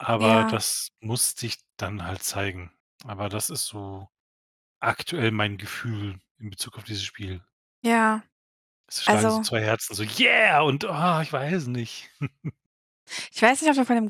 Aber 0.00 0.44
Ja. 0.44 0.46
das 0.46 0.88
muss 1.00 1.32
sich 1.32 1.58
dann 1.76 2.02
halt 2.06 2.22
zeigen. 2.22 2.72
Aber 3.04 3.28
das 3.28 3.50
ist 3.50 3.66
so 3.66 4.08
aktuell 4.80 5.32
mein 5.32 5.58
Gefühl 5.58 6.20
in 6.38 6.50
Bezug 6.50 6.78
auf 6.78 6.84
dieses 6.84 7.04
Spiel. 7.04 7.42
Ja, 7.82 8.22
Es 8.88 9.02
schlagen 9.04 9.30
so 9.30 9.38
also 9.38 9.40
2 9.40 9.62
Herzen 9.62 9.94
so: 9.94 10.02
„Yeah!“ 10.02 10.60
und: 10.60 10.84
„Ah, 10.84 11.22
ich 11.22 11.32
weiß 11.32 11.68
nicht.“ 11.68 12.10
ich 13.32 13.42
weiß 13.42 13.60
nicht, 13.62 13.70
ob 13.70 13.76
du 13.76 13.84
von 13.84 13.96
dem 13.96 14.08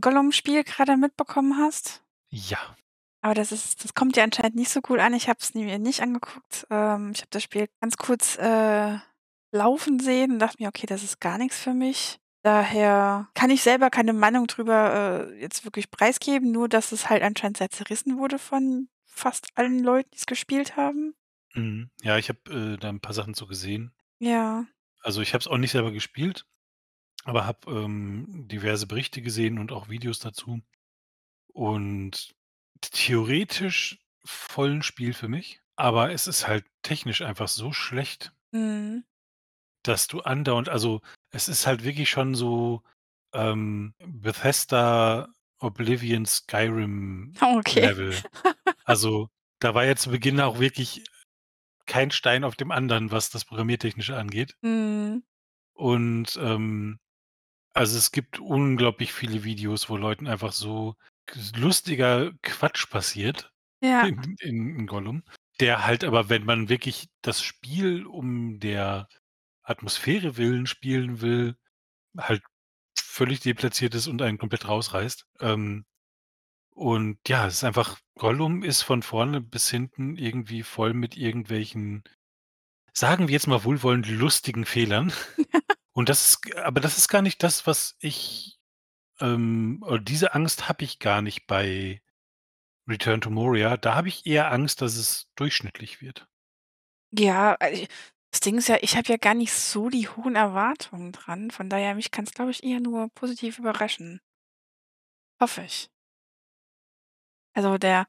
Gollum-Spiel 0.00 0.64
grade 0.64 0.96
mitbekommen 0.96 1.58
hast? 1.58 2.02
Ja. 2.30 2.76
Aber 3.24 3.34
das 3.34 3.50
ist 3.52 3.82
das 3.84 3.94
kommt 3.94 4.16
dir 4.16 4.22
anscheinend 4.22 4.54
nicht 4.56 4.70
so 4.70 4.80
gut 4.80 5.00
an. 5.00 5.12
Ich 5.14 5.28
habe 5.28 5.38
es 5.40 5.54
mir 5.54 5.78
nicht 5.78 6.00
angeguckt. 6.02 6.66
Ähm, 6.70 7.10
ich 7.14 7.20
habe 7.20 7.30
das 7.30 7.42
Spiel 7.42 7.68
ganz 7.80 7.96
kurz, 7.96 8.36
äh, 8.38 8.98
laufen 9.52 9.98
sehen 10.00 10.32
und 10.32 10.38
dachte 10.38 10.56
mir: 10.62 10.68
„Okay, 10.68 10.86
das 10.86 11.02
ist 11.02 11.20
gar 11.20 11.38
nix 11.38 11.58
für 11.60 11.74
mich.“ 11.74 12.20
Daher 12.48 13.28
kann 13.34 13.50
ich 13.50 13.62
selber 13.62 13.90
keine 13.90 14.14
Meinung 14.14 14.46
drüber, 14.46 15.28
äh, 15.34 15.38
jetzt 15.38 15.66
wirklich 15.66 15.90
preisgeben, 15.90 16.50
nur 16.50 16.66
dass 16.70 16.92
es 16.92 17.10
halt 17.10 17.22
anscheinend 17.22 17.58
sehr 17.58 17.68
zerrissen 17.68 18.16
wurde 18.16 18.38
von 18.38 18.88
fast 19.04 19.48
allen 19.54 19.80
Leuten, 19.80 20.10
die's 20.12 20.24
gespielt 20.24 20.74
haben. 20.74 21.14
Mhm. 21.54 21.90
Ja, 22.02 22.18
ich 22.18 22.28
habe, 22.28 22.40
äh, 22.74 22.76
da 22.78 22.88
'n 22.90 23.00
paar 23.00 23.14
Sachen 23.14 23.34
zu 23.34 23.46
gesehen. 23.46 23.92
Ja. 24.20 24.68
Also, 25.02 25.20
ich 25.22 25.32
habe 25.34 25.40
es 25.42 25.46
auch 25.48 25.58
nicht 25.58 25.70
selber 25.72 25.92
gespielt, 25.92 26.46
aber 27.24 27.46
habe, 27.46 27.70
ähm, 27.72 28.46
diverse 28.48 28.86
Berichte 28.86 29.22
gesehen 29.22 29.58
und 29.58 29.72
auch 29.72 29.88
Videos 29.90 30.20
dazu. 30.20 30.62
Und 31.54 32.34
theoretisch 32.82 33.98
voll 34.24 34.72
'n 34.72 34.82
Spiel 34.82 35.14
für 35.14 35.28
mich, 35.28 35.60
aber 35.76 36.12
es 36.12 36.26
ist 36.28 36.48
halt 36.48 36.66
technisch 36.82 37.22
einfach 37.22 37.48
so 37.48 37.72
schlecht 37.72 38.32
Mhm. 38.52 39.02
Dass 39.82 40.08
du 40.08 40.20
andauernd 40.22 40.68
also, 40.68 41.00
es 41.30 41.48
ist 41.48 41.66
halt 41.66 41.84
wirklich 41.84 42.10
schon 42.10 42.34
so, 42.34 42.82
ähm, 43.34 43.94
Bethesda, 44.04 45.28
Oblivion, 45.60 46.26
Skyrim 46.26 47.34
okay. 47.42 47.80
Level. 47.80 48.14
Also, 48.84 49.28
da 49.60 49.74
war 49.74 49.84
ja 49.84 49.96
zu 49.96 50.10
Beginn 50.10 50.40
auch 50.40 50.60
wirklich 50.60 51.04
kein 51.86 52.10
Stein 52.12 52.44
auf 52.44 52.56
dem 52.56 52.70
anderen, 52.72 53.10
was 53.12 53.30
das 53.30 53.44
Programmiertechnische 53.46 54.16
angeht. 54.18 54.54
Mhm. 54.62 55.24
Und, 55.74 56.38
ähm, 56.42 56.98
also, 57.74 57.98
es 57.98 58.12
gibt 58.12 58.40
unglaublich 58.40 59.12
viele 59.12 59.44
Videos, 59.44 59.90
wo 59.90 59.96
Leuten 59.96 60.26
einfach 60.28 60.52
so 60.52 60.96
lustiger 61.56 62.32
Quatsch 62.42 62.88
passiert 62.90 63.52
Ja. 63.82 64.06
in 64.06 64.36
in 64.40 64.76
in 64.80 64.86
Gollum, 64.86 65.24
der 65.60 65.84
halt 65.86 66.04
aber, 66.04 66.28
wenn 66.30 66.44
man 66.44 66.68
wirklich 66.70 67.08
das 67.22 67.42
Spiel 67.42 68.06
um 68.06 68.60
der 68.60 69.08
Atmosphäre 69.68 70.36
willen 70.36 70.66
spielen 70.66 71.20
will, 71.20 71.56
halt 72.16 72.42
völlig 72.98 73.40
deplatziert 73.40 73.94
ist 73.94 74.06
und 74.06 74.22
einen 74.22 74.38
komplett 74.38 74.68
rausreißt. 74.68 75.26
Ähm, 75.40 75.84
und 76.70 77.18
ja, 77.28 77.46
es 77.46 77.54
ist 77.54 77.64
einfach 77.64 77.98
Gollum 78.14 78.62
ist 78.62 78.82
von 78.82 79.02
vorne 79.02 79.40
bis 79.40 79.68
hinten 79.68 80.16
irgendwie 80.16 80.62
voll 80.62 80.94
mit 80.94 81.16
irgendwelchen, 81.16 82.04
sagen 82.92 83.28
wir 83.28 83.32
jetzt 83.32 83.48
mal 83.48 83.64
wohlwollend, 83.64 84.08
lustigen 84.08 84.64
Fehlern. 84.64 85.12
Und 85.92 86.08
das 86.08 86.28
ist 86.28 86.56
aber 86.56 86.80
das 86.80 86.96
ist 86.96 87.08
gar 87.08 87.22
nicht 87.22 87.42
das, 87.42 87.66
was 87.66 87.96
ich, 87.98 88.60
ähm 89.18 89.82
oder 89.84 89.98
diese 89.98 90.32
Angst 90.34 90.68
habe 90.68 90.84
ich 90.84 91.00
gar 91.00 91.22
nicht 91.22 91.48
bei 91.48 92.00
Return 92.88 93.20
to 93.20 93.30
Moria. 93.30 93.76
Da 93.76 93.96
habe 93.96 94.06
ich 94.06 94.24
eher 94.24 94.52
Angst, 94.52 94.80
dass 94.80 94.94
es 94.94 95.28
durchschnittlich 95.34 96.00
wird. 96.00 96.28
Ja, 97.10 97.56
äh, 97.58 97.88
das 98.32 98.40
Ding 98.40 98.58
ist 98.58 98.68
ja, 98.68 98.76
ich 98.82 98.96
habe 98.96 99.08
ja 99.08 99.16
gar 99.16 99.34
nicht 99.34 99.52
so 99.54 99.88
die 99.88 100.08
hohen 100.08 100.36
Erwartungen 100.36 101.12
dran. 101.12 101.50
Von 101.50 101.68
daher, 101.70 101.94
mich 101.94 102.10
kann's, 102.10 102.32
glaube 102.32 102.50
ich, 102.50 102.62
eher 102.64 102.80
nur 102.80 103.08
positiv 103.14 103.58
überraschen. 103.58 104.20
Hoffe 105.40 105.62
ich. 105.62 105.88
Also, 107.56 107.78
der 107.78 108.06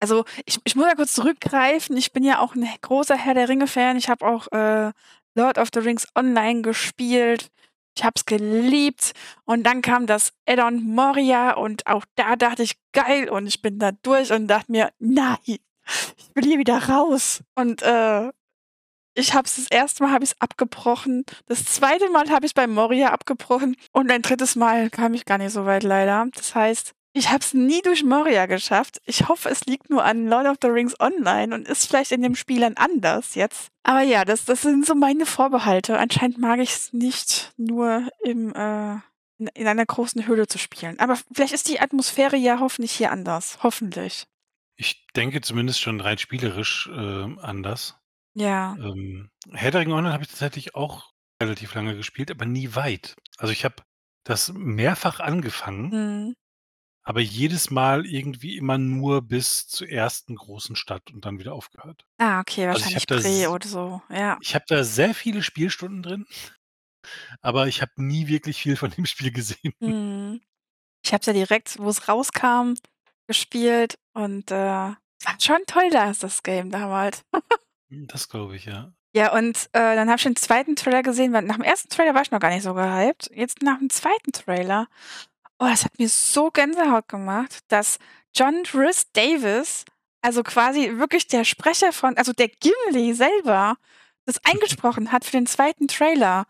also, 0.00 0.24
ich 0.46 0.58
ich 0.64 0.76
muss 0.76 0.86
mal 0.86 0.96
kurz 0.96 1.14
zurückgreifen. 1.14 1.96
Ich 1.96 2.12
bin 2.12 2.24
ja 2.24 2.40
auch 2.40 2.54
'n 2.56 2.64
h 2.66 2.76
großer 2.82 3.16
Herr-der-Ringe-Fan. 3.16 3.96
Ich 3.98 4.08
habe 4.10 4.26
auch, 4.26 4.48
äh, 4.52 4.92
Lord 5.36 5.58
of 5.58 5.70
the 5.74 5.80
Rings 5.80 6.06
Online 6.16 6.62
gespielt. 6.62 7.50
Ich 7.96 8.04
habe 8.04 8.14
es 8.16 8.26
geliebt. 8.26 9.12
Und 9.44 9.64
dann 9.64 9.82
kam 9.82 10.06
das 10.06 10.32
Add-on 10.48 10.82
Moria 10.84 11.54
und 11.54 11.86
auch 11.86 12.04
da 12.16 12.36
dachte 12.36 12.62
ich: 12.64 12.74
„Geil!“ 12.92 13.30
Und 13.30 13.46
ich 13.48 13.62
bin 13.62 13.78
da 13.80 13.92
durch 13.92 14.32
und 14.32 14.48
dachte 14.48 14.72
mir: 14.72 14.92
„Nein, 15.00 15.38
ich 15.46 15.60
will 16.34 16.44
hier 16.44 16.58
wieder 16.58 16.88
raus.“ 16.90 17.42
Und, 17.56 17.82
äh, 17.82 18.30
ich 19.14 19.34
habe 19.34 19.46
es 19.46 19.56
das 19.56 19.70
1. 19.70 20.00
Mal 20.00 20.10
habe 20.10 20.24
ich's 20.24 20.36
abgebrochen. 20.38 21.24
Das 21.46 21.64
2. 21.64 22.10
Mal 22.12 22.30
habe 22.30 22.46
ich's 22.46 22.54
bei 22.54 22.66
Moria 22.66 23.10
abgebrochen 23.10 23.76
und 23.92 24.10
ein 24.10 24.22
3. 24.22 24.58
Mal 24.58 24.90
kam 24.90 25.14
ich 25.14 25.24
gar 25.24 25.38
nicht 25.38 25.52
so 25.52 25.66
weit 25.66 25.82
leider. 25.82 26.26
Das 26.34 26.54
heißt, 26.54 26.94
ich 27.14 27.28
habe 27.28 27.40
es 27.40 27.52
nie 27.52 27.82
durch 27.82 28.04
Moria 28.04 28.46
geschafft. 28.46 29.02
Ich 29.04 29.28
hoffe, 29.28 29.50
es 29.50 29.66
liegt 29.66 29.90
nur 29.90 30.02
an 30.02 30.28
Lord 30.28 30.46
of 30.46 30.56
the 30.62 30.68
Rings 30.68 30.98
Online 30.98 31.54
und 31.54 31.68
ist 31.68 31.86
vielleicht 31.86 32.12
in 32.12 32.22
dem 32.22 32.34
Spiel 32.34 32.60
dann 32.60 32.76
anders 32.76 33.34
jetzt. 33.34 33.68
Aber 33.82 34.00
ja, 34.00 34.24
das 34.24 34.46
das 34.46 34.62
sind 34.62 34.86
so 34.86 34.94
meine 34.94 35.26
Vorbehalte. 35.26 35.98
Anscheinend 35.98 36.38
mag 36.38 36.58
ich's 36.60 36.92
nicht 36.92 37.52
nur 37.58 38.08
im, 38.24 38.54
äh 38.54 38.94
in 39.38 39.48
in 39.54 39.66
einer 39.66 39.84
großen 39.84 40.26
Höhle 40.26 40.46
zu 40.46 40.58
spielen. 40.58 40.98
Aber 41.00 41.18
vielleicht 41.32 41.52
ist 41.52 41.68
die 41.68 41.80
Atmosphäre 41.80 42.36
ja 42.36 42.60
hoffentlich 42.60 42.92
hier 42.92 43.10
anders. 43.10 43.58
Hoffentlich. 43.62 44.24
Ich 44.76 45.06
denke 45.14 45.40
zumindest 45.40 45.80
schon 45.80 46.00
rein 46.00 46.18
spielerisch, 46.18 46.88
ähm, 46.94 47.38
anders. 47.40 48.01
Ja. 48.34 48.76
Ähm, 48.78 49.30
Herr 49.52 49.70
der 49.70 49.82
Ringe 49.82 49.94
Online 49.94 50.12
habe 50.14 50.22
ich 50.24 50.30
tatsächlich 50.30 50.74
auch 50.74 51.10
relativ 51.42 51.74
lange 51.74 51.96
gespielt, 51.96 52.30
aber 52.30 52.44
nie 52.46 52.74
weit. 52.74 53.14
Also, 53.38 53.52
ich 53.52 53.64
habe 53.64 53.76
das 54.24 54.52
mehrfach 54.54 55.20
angefangen 55.20 55.90
Mhm. 55.90 56.34
aber 57.04 57.20
jedes 57.20 57.70
Mal 57.70 58.06
irgendwie 58.06 58.56
immer 58.56 58.78
nur 58.78 59.22
bis 59.22 59.66
zur 59.68 59.88
1. 59.88 60.36
großen 60.36 60.76
Stadt 60.76 61.10
und 61.12 61.24
dann 61.24 61.38
wieder 61.40 61.54
aufgehört. 61.54 62.04
Ah, 62.18 62.40
okay, 62.40 62.66
Also, 62.68 62.86
ich 62.88 62.96
habe 62.96 63.04
wahrscheinlich 63.04 63.06
da 63.06 63.16
Bre 63.16 63.42
s 63.42 63.48
oder 63.48 63.68
so, 63.68 64.02
ja. 64.10 64.38
ich 64.40 64.54
habe 64.54 64.64
da 64.68 64.84
sehr 64.84 65.14
viele 65.14 65.42
Spielstunden 65.42 66.02
drin, 66.02 66.26
aber 67.42 67.68
ich 67.68 67.82
habe 67.82 67.92
nie 67.96 68.28
wirklich 68.28 68.62
viel 68.62 68.76
von 68.76 68.90
dem 68.90 69.06
Spiel 69.06 69.32
gesehen. 69.32 69.74
Mhm. 69.80 70.40
Ich 71.04 71.12
habe 71.12 71.20
es 71.22 71.26
ja 71.26 71.32
direkt, 71.34 71.78
wo's 71.80 72.08
rauskam, 72.08 72.74
gespielt 73.28 73.98
und, 74.14 74.50
äh, 74.52 74.56
war 74.56 75.36
schon 75.40 75.60
toll 75.66 75.90
da 75.90 76.12
das 76.12 76.42
Game 76.44 76.70
damals. 76.70 77.24
Hm, 77.92 78.06
das 78.06 78.28
glaube 78.28 78.56
ich, 78.56 78.64
ja. 78.64 78.92
Ja, 79.14 79.32
und, 79.34 79.66
äh, 79.72 79.94
dann 79.94 80.08
habe 80.08 80.16
ich 80.16 80.22
den 80.22 80.36
2. 80.36 80.74
Trailer 80.74 81.02
gesehen, 81.02 81.34
weil 81.34 81.42
nach 81.42 81.56
dem 81.56 81.64
1. 81.64 81.88
Trailer 81.90 82.14
war 82.14 82.22
ich 82.22 82.30
noch 82.30 82.40
gar 82.40 82.48
nicht 82.48 82.62
so 82.62 82.72
gehypt. 82.72 83.30
Jetzt 83.34 83.62
nach 83.62 83.78
dem 83.78 83.90
2. 83.90 84.32
Trailer, 84.32 84.86
oh, 85.58 85.66
das 85.66 85.84
hat 85.84 85.98
mir 85.98 86.08
so 86.08 86.50
Gänsehaut 86.50 87.08
gemacht, 87.08 87.60
dass 87.68 87.98
John 88.34 88.62
Rhys-Davies, 88.74 89.84
also, 90.22 90.42
quasi 90.44 90.98
wirklich 90.98 91.26
der 91.28 91.44
Sprecher 91.44 91.92
von 91.92 92.16
also, 92.18 92.32
der 92.32 92.48
Gimli 92.48 93.14
selber 93.14 93.76
das 94.26 94.40
eingesprochen 94.44 95.12
hat 95.12 95.24
für 95.24 95.32
den 95.32 95.46
2. 95.46 95.88
Trailer. 95.88 96.46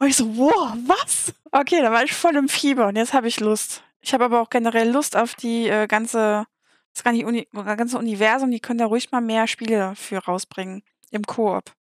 Und 0.00 0.08
ich 0.08 0.16
so: 0.16 0.36
„Wow, 0.38 0.74
was?“ 0.86 1.32
Okay, 1.52 1.80
da 1.82 1.92
war 1.92 2.04
ich 2.04 2.14
voll 2.14 2.36
im 2.36 2.48
Fieber 2.48 2.88
und 2.88 2.96
jetzt 2.96 3.14
habe 3.14 3.28
ich 3.28 3.40
Lust. 3.40 3.84
Ich 4.02 4.14
habe 4.14 4.24
aber 4.26 4.40
auch 4.42 4.50
generell 4.50 4.90
Lust 4.90 5.16
auf 5.16 5.34
die, 5.36 5.68
äh, 5.68 5.86
ganze 5.88 6.46
das 6.94 7.12
nicht 7.12 7.24
Uni 7.24 7.48
ganze 7.52 7.98
Universum. 7.98 8.50
Die 8.50 8.60
können 8.60 8.78
da 8.78 8.86
ruhig 8.86 9.10
mal 9.10 9.20
mehr 9.20 9.46
Spiele 9.46 9.94
für 9.96 10.18
rausbringen 10.18 10.82
im 11.10 11.22
Koop. 11.24 11.72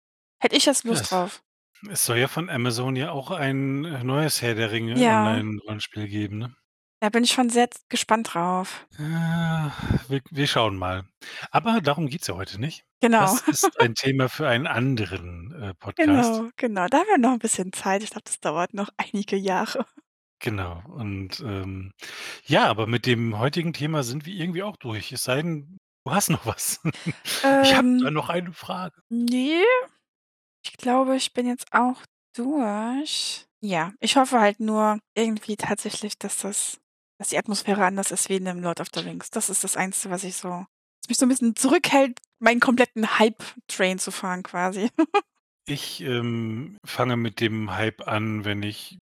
Hätte 0.40 0.57
ich 0.57 0.66
jetzt 0.66 0.85
Lust 0.85 1.03
es 1.05 1.09
drauf. 1.11 1.42
es 1.90 2.05
soll 2.07 2.18
ja 2.18 2.29
von 2.29 2.49
Amazon 2.51 2.96
ja 2.96 3.11
auch 3.12 3.31
ein, 3.31 3.85
äh, 3.85 4.05
neues 4.05 4.42
Herr 4.42 4.55
der 4.55 4.70
Ringe 4.70 4.99
Ja. 4.99 5.20
Online-Rollenspiel 5.27 6.09
geben, 6.09 6.38
ne? 6.38 6.55
Da 7.03 7.09
bin 7.09 7.25
ich 7.25 7.33
schon 7.33 7.49
sehr 7.49 7.68
gespannt 7.88 8.35
drauf. 8.35 8.87
Äh, 8.99 9.03
wir 9.03 10.20
wir 10.31 10.46
schauen 10.46 10.77
mal. 10.77 11.05
Aber 11.51 11.81
darum 11.81 12.09
geht's 12.09 12.27
ja 12.27 12.35
heute 12.35 12.61
nicht. 12.61 12.85
Genau. 13.01 13.20
Das 13.23 13.40
ist 13.49 13.70
ein 13.81 13.94
Thema 13.94 14.29
für 14.29 14.46
einen 14.49 14.66
anderen, 14.66 15.53
äh, 15.62 15.75
Podcast. 15.75 16.07
Genau, 16.07 16.51
genau. 16.57 16.87
Da 16.88 16.99
haben 16.99 17.07
wir 17.09 17.16
noch 17.18 17.33
'n 17.33 17.38
bisschen 17.38 17.73
Zeit. 17.73 18.03
Ich 18.03 18.11
glaube, 18.11 18.25
das 18.27 18.40
dauert 18.40 18.75
noch 18.75 18.90
einige 18.99 19.37
Jahre. 19.37 19.87
Genau. 20.40 20.83
Und, 20.88 21.40
ähm, 21.40 21.92
ja, 22.46 22.66
aber 22.68 22.87
mit 22.87 23.07
dem 23.07 23.38
heutigen 23.38 23.72
Thema 23.74 24.03
sind 24.03 24.24
wir 24.26 24.35
irgendwie 24.35 24.62
auch 24.62 24.76
durch. 24.79 25.12
Es 25.12 25.24
sei 25.24 25.42
denn, 25.42 25.79
du 26.05 26.12
hast 26.12 26.31
noch 26.31 26.46
was. 26.46 26.81
Ich 27.62 27.74
habe 27.74 27.88
da 27.98 28.11
Ähm, 28.11 28.11
noch 28.11 28.29
eine 28.31 28.53
Frage. 28.53 29.00
ne, 29.11 29.62
ich 30.64 30.76
glaube, 30.76 31.16
ich 31.16 31.33
bin 31.33 31.46
jetzt 31.46 31.72
auch 31.72 32.03
durch. 32.37 33.46
Ja, 33.62 33.92
ich 34.00 34.16
hoffe 34.16 34.40
halt 34.40 34.61
nur 34.61 34.98
irgendwie 35.16 35.57
tatsächlich, 35.57 36.18
dass 36.18 36.38
das 36.38 36.79
dass 37.18 37.29
die 37.29 37.38
Atmosphäre 37.38 37.85
anders 37.85 38.12
ist 38.12 38.31
wie 38.31 38.37
in 38.37 38.46
dem 38.46 38.62
Lord 38.62 38.81
of 38.81 38.88
the 38.94 39.00
Rings. 39.00 39.29
Das 39.31 39.50
ist 39.50 39.62
das 39.62 39.76
Einzige, 39.76 40.11
was 40.14 40.24
ich 40.24 40.37
so 40.37 40.48
was 40.48 41.09
mich 41.09 41.18
so 41.18 41.26
'n 41.26 41.29
bisschen 41.29 41.57
zurückhält, 41.57 42.18
meinen 42.40 42.61
kompletten 42.61 43.18
Hype-Train 43.18 43.98
zu 43.98 44.11
fahren 44.11 44.42
quasi. 44.42 44.90
Ich, 45.68 46.00
ähm, 46.00 46.79
fange 46.85 47.16
mit 47.16 47.40
dem 47.40 47.70
Hype 47.72 48.07
an, 48.09 48.44
wenn 48.44 48.62
ich 48.62 48.98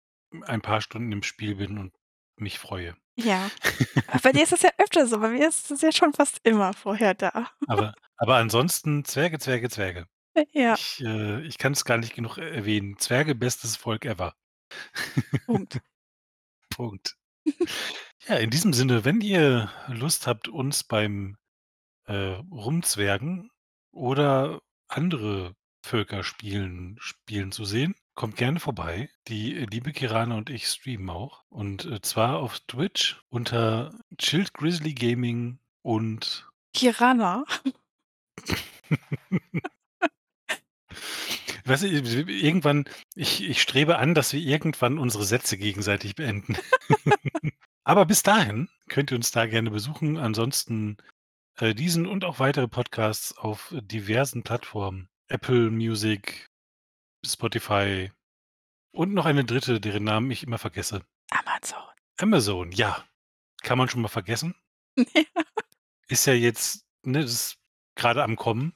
ein 0.43 0.61
paar 0.61 0.81
Stunden 0.81 1.13
im 1.13 1.23
Spiel 1.23 1.57
bin 1.57 1.79
und 1.79 1.95
mich 2.37 2.59
freue. 2.59 2.97
Ja. 3.17 3.51
Bei 4.23 4.33
dir 4.33 4.43
ist 4.43 4.53
das 4.53 4.63
ja 4.63 4.71
öfter 4.79 5.07
so. 5.07 5.21
Bei 5.21 5.29
mir 5.29 5.49
ist 5.49 5.71
das 5.71 5.83
ja 5.83 5.93
schon 5.93 6.13
fast 6.13 6.41
immer 6.43 6.73
vorher 6.73 7.15
da. 7.15 7.51
Aber 7.69 7.95
aber 8.17 8.37
ansonsten 8.37 9.05
Zwerge, 9.05 9.39
Zwerge, 9.39 9.69
Zwerge. 9.69 10.07
Ja. 10.53 10.75
Ich, 10.75 11.01
äh 11.05 11.43
ich 11.43 11.59
kann's 11.59 11.85
gar 11.85 11.99
nicht 11.99 12.15
genug 12.15 12.39
erwähnen. 12.39 12.99
Zwerge, 12.99 13.35
bestes 13.35 13.77
Volk 13.77 14.05
ever. 14.05 14.35
Punkt. 15.47 15.81
Punkt. 16.71 17.17
Ja, 18.27 18.37
in 18.37 18.51
diesem 18.51 18.73
Sinne, 18.73 19.05
wenn 19.05 19.21
ihr 19.21 19.71
Lust 19.89 20.27
habt, 20.27 20.49
uns 20.49 20.83
beim, 20.83 21.37
äh, 22.07 22.41
Rumzwergen 22.51 23.51
oder 23.93 24.61
andere 24.89 25.55
Völker 25.85 26.25
spielen 26.25 26.97
spielen 26.99 27.53
zu 27.53 27.65
sehen. 27.65 27.95
Kommt 28.15 28.37
gerne 28.37 28.61
vorbei. 28.61 29.11
Die 29.29 29.57
äh, 29.57 29.67
liebe 29.67 29.93
Kirana 29.93 30.37
und 30.37 30.49
ich 30.51 30.69
streamen 30.69 31.11
auch. 31.11 31.45
Und 31.49 31.85
äh, 31.85 32.01
zwar 32.01 32.39
auf 32.39 32.61
Twitch 32.61 33.21
unter 33.29 33.93
Chilled 34.19 34.55
Grizzly 34.55 34.95
Gaming 34.95 35.59
und 35.83 36.49
Kirana. 36.73 37.45
Weißt 41.67 41.83
du, 41.83 41.87
irgendwann 41.89 42.85
ich 43.15 43.43
ich 43.49 43.63
strebe 43.63 43.99
an, 43.99 44.15
dass 44.15 44.33
wir 44.33 44.41
irgendwann 44.41 44.99
unsere 44.99 45.25
Sätze 45.25 45.57
gegenseitig 45.57 46.15
beenden. 46.15 46.57
Aber 47.85 48.07
bis 48.07 48.23
dahin 48.23 48.69
könnt 48.89 49.11
ihr 49.11 49.17
uns 49.17 49.31
da 49.31 49.47
gerne 49.47 49.71
besuchen. 49.71 50.17
Ansonsten, 50.19 50.99
äh, 51.57 51.75
diesen 51.75 52.07
und 52.07 52.25
auch 52.25 52.39
weitere 52.39 52.69
Podcasts 52.69 53.37
auf 53.37 53.75
diversen 53.81 54.43
Plattformen. 54.43 55.09
Apple 55.29 55.71
Music, 55.71 56.51
Spotify 57.25 58.11
und 58.93 59.13
noch 59.13 59.27
eine 59.27 59.45
dritte, 59.45 59.81
deren 59.81 60.05
Namen 60.05 60.31
ich 60.31 60.43
immer 60.43 60.59
vergesse. 60.59 61.05
Amazon. 61.31 61.83
Amazon, 62.19 62.73
ja. 62.73 63.05
Kann 63.63 63.79
man 63.79 63.89
schon 63.89 64.03
mal 64.03 64.09
vergessen. 64.09 64.55
Ist 66.09 66.27
ja 66.27 66.35
jetzt, 66.35 66.85
ne, 67.03 67.23
das 67.23 67.33
ist 67.33 67.59
grade 67.97 68.23
am 68.23 68.37
Kommen. 68.37 68.75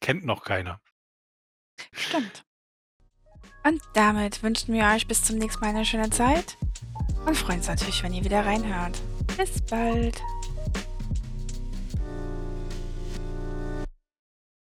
Kennt 0.00 0.24
noch 0.24 0.44
keiner. 0.44 0.80
Stimmt. 1.90 2.44
Und 3.64 3.82
damit 3.94 4.42
wünschen 4.42 4.72
wir 4.72 4.86
euch 4.86 5.06
bis 5.06 5.24
zum 5.24 5.38
nächsten 5.38 5.60
Mal 5.60 5.70
eine 5.70 5.84
schöne 5.84 6.10
Zeit 6.10 6.56
und 7.26 7.36
freuen 7.36 7.58
uns 7.58 7.68
natürlich, 7.68 8.02
wenn 8.02 8.14
ihr 8.14 8.24
wieder 8.24 8.44
reinhört. 8.44 9.00
Bis 9.36 9.60
bald. 9.62 10.20